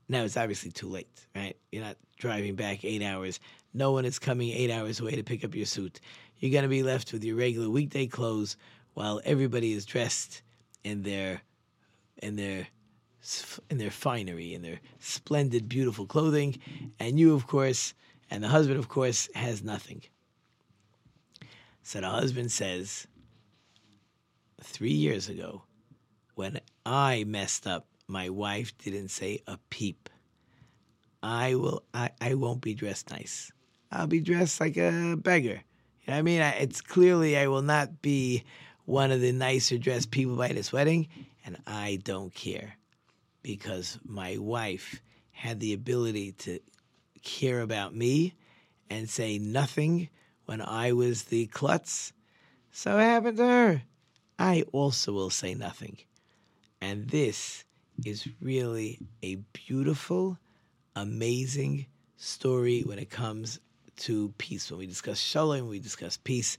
Now 0.09 0.25
it's 0.25 0.37
obviously 0.37 0.71
too 0.71 0.89
late, 0.89 1.27
right? 1.35 1.57
You're 1.73 1.85
not 1.85 1.97
driving 2.19 2.55
back 2.55 2.85
eight 2.85 3.03
hours. 3.03 3.41
No 3.73 3.93
one 3.93 4.05
is 4.05 4.19
coming 4.19 4.51
eight 4.51 4.71
hours 4.71 5.01
away 5.01 5.17
to 5.17 5.23
pick 5.23 5.45
up 5.45 5.55
your 5.55 5.67
suit. 5.67 6.01
You're 6.39 6.53
going 6.53 6.63
to 6.63 6.69
be 6.69 6.83
left 6.83 7.13
with 7.13 7.25
your 7.25 7.37
regular 7.37 7.69
weekday 7.69 8.07
clothes 8.07 8.57
while 8.95 9.21
everybody 9.25 9.73
is 9.73 9.85
dressed 9.85 10.43
in 10.85 11.03
their 11.03 11.43
in 12.18 12.37
their 12.37 12.68
in 13.70 13.79
their 13.79 13.90
finery, 13.90 14.53
in 14.53 14.62
their 14.62 14.81
splendid, 14.98 15.68
beautiful 15.68 16.07
clothing, 16.07 16.59
and 17.00 17.18
you, 17.18 17.35
of 17.35 17.46
course, 17.46 17.94
and 18.31 18.44
the 18.44 18.48
husband, 18.48 18.79
of 18.79 18.88
course, 18.88 19.29
has 19.35 19.62
nothing. 19.62 20.03
So 21.83 22.00
the 22.00 22.09
husband 22.09 22.53
says, 22.53 23.07
three 24.62 24.92
years 24.92 25.29
ago, 25.29 25.62
when 26.35 26.61
I 26.85 27.24
messed 27.24 27.66
up, 27.66 27.87
my 28.09 28.29
wife 28.29 28.77
didn't 28.79 29.09
say 29.09 29.42
a 29.46 29.59
peep. 29.70 30.09
I 31.22 31.55
will. 31.55 31.83
I, 31.94 32.11
I 32.20 32.35
won't 32.35 32.61
be 32.61 32.74
dressed 32.74 33.11
nice. 33.11 33.50
I'll 33.90 34.07
be 34.07 34.20
dressed 34.20 34.61
like 34.61 34.77
a 34.77 35.16
beggar. 35.16 35.62
You 36.03 36.09
know 36.09 36.14
what 36.14 36.18
I 36.18 36.22
mean? 36.22 36.42
I, 36.42 36.50
it's 36.53 36.81
clearly 36.81 37.38
I 37.38 37.46
will 37.46 37.62
not 37.62 38.03
be 38.03 38.44
one 38.85 39.11
of 39.11 39.20
the 39.22 39.33
nicer 39.33 39.79
dressed 39.79 40.11
people 40.11 40.37
by 40.37 40.48
this 40.48 40.72
wedding, 40.72 41.09
and 41.45 41.59
I 41.67 41.99
don't 42.03 42.35
care 42.35 42.77
because 43.43 43.99
my 44.05 44.39
wife 44.39 45.01
had 45.33 45.61
the 45.61 45.75
ability 45.75 46.33
to 46.33 46.61
care 47.23 47.61
about 47.61 47.95
me 47.95 48.35
and 48.89 49.09
say 49.09 49.39
nothing 49.39 50.09
when 50.47 50.61
I 50.61 50.93
was 50.93 51.25
the 51.25 51.47
klutz. 51.47 52.13
So 52.73 52.99
it 52.99 53.03
happened 53.03 53.37
to 53.39 53.47
her. 53.47 53.83
I 54.39 54.65
also 54.73 55.13
will 55.13 55.31
say 55.31 55.55
nothing. 55.55 55.99
And 56.81 57.09
this 57.09 57.65
is 58.05 58.29
really 58.41 58.99
a 59.23 59.37
beautiful, 59.53 60.39
amazing 60.97 61.87
story 62.17 62.83
when 62.83 62.99
it 62.99 63.11
comes 63.11 63.61
to 63.97 64.33
peace. 64.39 64.71
When 64.71 64.81
we 64.81 64.87
discuss 64.87 65.19
shalom, 65.19 65.69
we 65.69 65.79
discuss 65.79 66.17
peace 66.17 66.59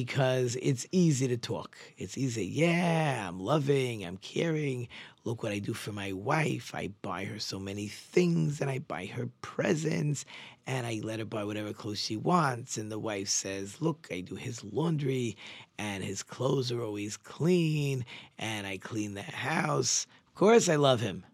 because 0.00 0.56
it's 0.60 0.88
easy 0.90 1.28
to 1.28 1.36
talk. 1.36 1.76
It's 1.96 2.18
easy. 2.18 2.44
Yeah, 2.44 3.28
I'm 3.28 3.38
loving, 3.38 4.04
I'm 4.04 4.16
caring. 4.16 4.88
Look 5.22 5.44
what 5.44 5.52
I 5.52 5.60
do 5.60 5.72
for 5.72 5.92
my 5.92 6.12
wife. 6.12 6.74
I 6.74 6.88
buy 7.00 7.26
her 7.26 7.38
so 7.38 7.60
many 7.60 7.86
things 7.86 8.60
and 8.60 8.68
I 8.68 8.80
buy 8.80 9.06
her 9.06 9.28
presents 9.40 10.24
and 10.66 10.84
I 10.84 11.00
let 11.04 11.20
her 11.20 11.24
buy 11.24 11.44
whatever 11.44 11.72
clothes 11.72 12.00
she 12.00 12.16
wants. 12.16 12.76
And 12.76 12.90
the 12.90 12.98
wife 12.98 13.28
says, 13.28 13.80
Look, 13.80 14.08
I 14.10 14.18
do 14.18 14.34
his 14.34 14.64
laundry 14.64 15.36
and 15.78 16.02
his 16.02 16.24
clothes 16.24 16.72
are 16.72 16.82
always 16.82 17.16
clean 17.16 18.04
and 18.36 18.66
I 18.66 18.78
clean 18.78 19.14
the 19.14 19.22
house. 19.22 20.08
Of 20.26 20.34
course, 20.34 20.68
I 20.68 20.74
love 20.74 21.02
him. 21.02 21.24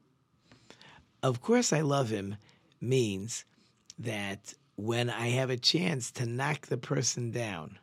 Of 1.23 1.41
course, 1.41 1.73
I 1.73 1.81
love 1.81 2.11
him 2.11 2.37
means 2.79 3.47
that 3.99 4.53
when 4.77 5.09
I 5.09 5.29
have 5.29 5.49
a 5.49 5.57
chance 5.57 6.11
to 6.11 6.27
knock 6.27 6.67
the 6.67 6.77
person 6.77 7.31
down 7.31 7.79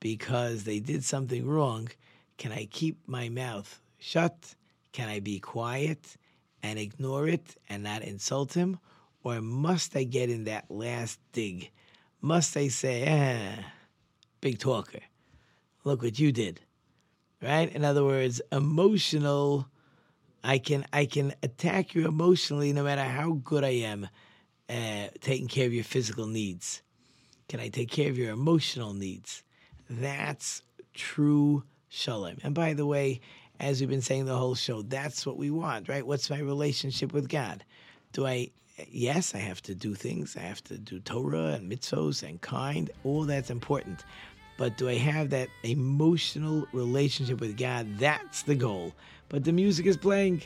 because 0.00 0.64
they 0.64 0.80
did 0.80 1.04
something 1.04 1.46
wrong, 1.46 1.88
can 2.38 2.52
I 2.52 2.66
keep 2.66 2.98
my 3.06 3.28
mouth 3.28 3.80
shut? 3.98 4.54
Can 4.92 5.08
I 5.08 5.20
be 5.20 5.38
quiet 5.38 6.16
and 6.62 6.78
ignore 6.78 7.28
it 7.28 7.56
and 7.68 7.82
not 7.82 8.02
insult 8.02 8.54
him? 8.54 8.78
Or 9.22 9.40
must 9.40 9.96
I 9.96 10.04
get 10.04 10.30
in 10.30 10.44
that 10.44 10.70
last 10.70 11.18
dig? 11.32 11.70
Must 12.20 12.56
I 12.56 12.68
say, 12.68 13.02
eh, 13.02 13.56
big 14.40 14.58
talker, 14.58 15.00
look 15.84 16.02
what 16.02 16.18
you 16.18 16.32
did? 16.32 16.60
Right? 17.42 17.70
In 17.74 17.84
other 17.84 18.04
words, 18.04 18.40
emotional 18.50 19.68
I 20.46 20.58
can 20.58 20.86
I 20.92 21.06
can 21.06 21.34
attack 21.42 21.94
you 21.94 22.06
emotionally 22.06 22.72
no 22.72 22.84
matter 22.84 23.02
how 23.02 23.32
good 23.32 23.64
I 23.64 23.82
am 23.82 24.08
uh, 24.68 25.08
taking 25.20 25.48
care 25.48 25.66
of 25.66 25.74
your 25.74 25.82
physical 25.82 26.26
needs. 26.26 26.82
Can 27.48 27.58
I 27.58 27.68
take 27.68 27.90
care 27.90 28.10
of 28.10 28.16
your 28.16 28.30
emotional 28.30 28.94
needs? 28.94 29.42
That's 29.88 30.62
true 30.94 31.64
shalom. 31.88 32.38
And 32.42 32.54
by 32.54 32.74
the 32.74 32.86
way, 32.86 33.20
as 33.60 33.80
we've 33.80 33.88
been 33.88 34.02
saying 34.02 34.26
the 34.26 34.36
whole 34.36 34.54
show, 34.54 34.82
that's 34.82 35.24
what 35.24 35.36
we 35.36 35.50
want, 35.50 35.88
right? 35.88 36.06
What's 36.06 36.30
my 36.30 36.40
relationship 36.40 37.12
with 37.12 37.28
God? 37.28 37.64
Do 38.12 38.26
I 38.26 38.50
yes, 38.90 39.34
I 39.34 39.38
have 39.38 39.62
to 39.62 39.74
do 39.74 39.94
things. 39.94 40.36
I 40.36 40.40
have 40.40 40.62
to 40.64 40.78
do 40.78 41.00
Torah 41.00 41.54
and 41.54 41.70
mitzvos 41.70 42.22
and 42.22 42.40
kind. 42.40 42.90
All 43.04 43.24
that's 43.24 43.50
important. 43.50 44.04
But 44.58 44.76
do 44.76 44.88
I 44.88 44.94
have 44.94 45.30
that 45.30 45.48
emotional 45.62 46.66
relationship 46.72 47.40
with 47.40 47.56
God? 47.56 47.98
That's 47.98 48.42
the 48.42 48.54
goal. 48.54 48.94
But 49.28 49.44
the 49.44 49.52
music 49.52 49.86
is 49.86 49.96
playing, 49.96 50.42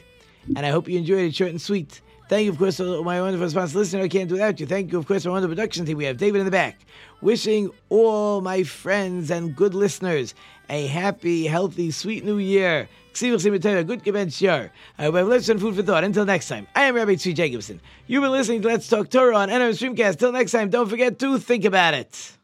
and 0.56 0.66
I 0.66 0.70
hope 0.70 0.88
you 0.88 0.98
enjoyed 0.98 1.20
it 1.20 1.34
short 1.34 1.50
and 1.50 1.60
sweet. 1.60 2.00
Thank 2.30 2.44
you, 2.44 2.52
of 2.52 2.58
course, 2.58 2.78
my 2.78 3.20
wonderful 3.20 3.50
sponsor 3.50 3.78
listener. 3.78 4.02
I 4.02 4.08
can't 4.08 4.28
do 4.28 4.36
without 4.36 4.60
you. 4.60 4.66
Thank 4.66 4.92
you, 4.92 4.98
of 5.00 5.06
course, 5.08 5.26
our 5.26 5.32
wonderful 5.32 5.56
production 5.56 5.84
team. 5.84 5.96
We 5.96 6.04
have 6.04 6.16
David 6.16 6.38
in 6.38 6.44
the 6.44 6.52
back. 6.52 6.78
Wishing 7.20 7.72
all 7.88 8.40
my 8.40 8.62
friends 8.62 9.32
and 9.32 9.56
good 9.56 9.74
listeners 9.74 10.32
a 10.68 10.86
happy, 10.86 11.48
healthy, 11.48 11.90
sweet 11.90 12.24
new 12.24 12.38
year. 12.38 12.88
Good 13.18 14.40
year. 14.40 14.72
I 14.96 15.02
hope 15.02 15.14
I've 15.16 15.26
left 15.26 15.44
some 15.44 15.58
food 15.58 15.74
for 15.74 15.82
thought. 15.82 16.04
Until 16.04 16.24
next 16.24 16.46
time, 16.46 16.68
I 16.76 16.84
am 16.84 16.94
Rabbi 16.94 17.14
Tzvi 17.14 17.34
Jacobson. 17.34 17.80
You've 18.06 18.22
been 18.22 18.30
listening 18.30 18.62
to 18.62 18.68
Let's 18.68 18.88
Talk 18.88 19.10
Torah 19.10 19.36
on 19.36 19.48
NR 19.48 19.70
Streamcast. 19.70 20.20
Till 20.20 20.30
next 20.30 20.52
time, 20.52 20.70
don't 20.70 20.88
forget 20.88 21.18
to 21.18 21.36
think 21.36 21.64
about 21.64 21.94
it. 21.94 22.36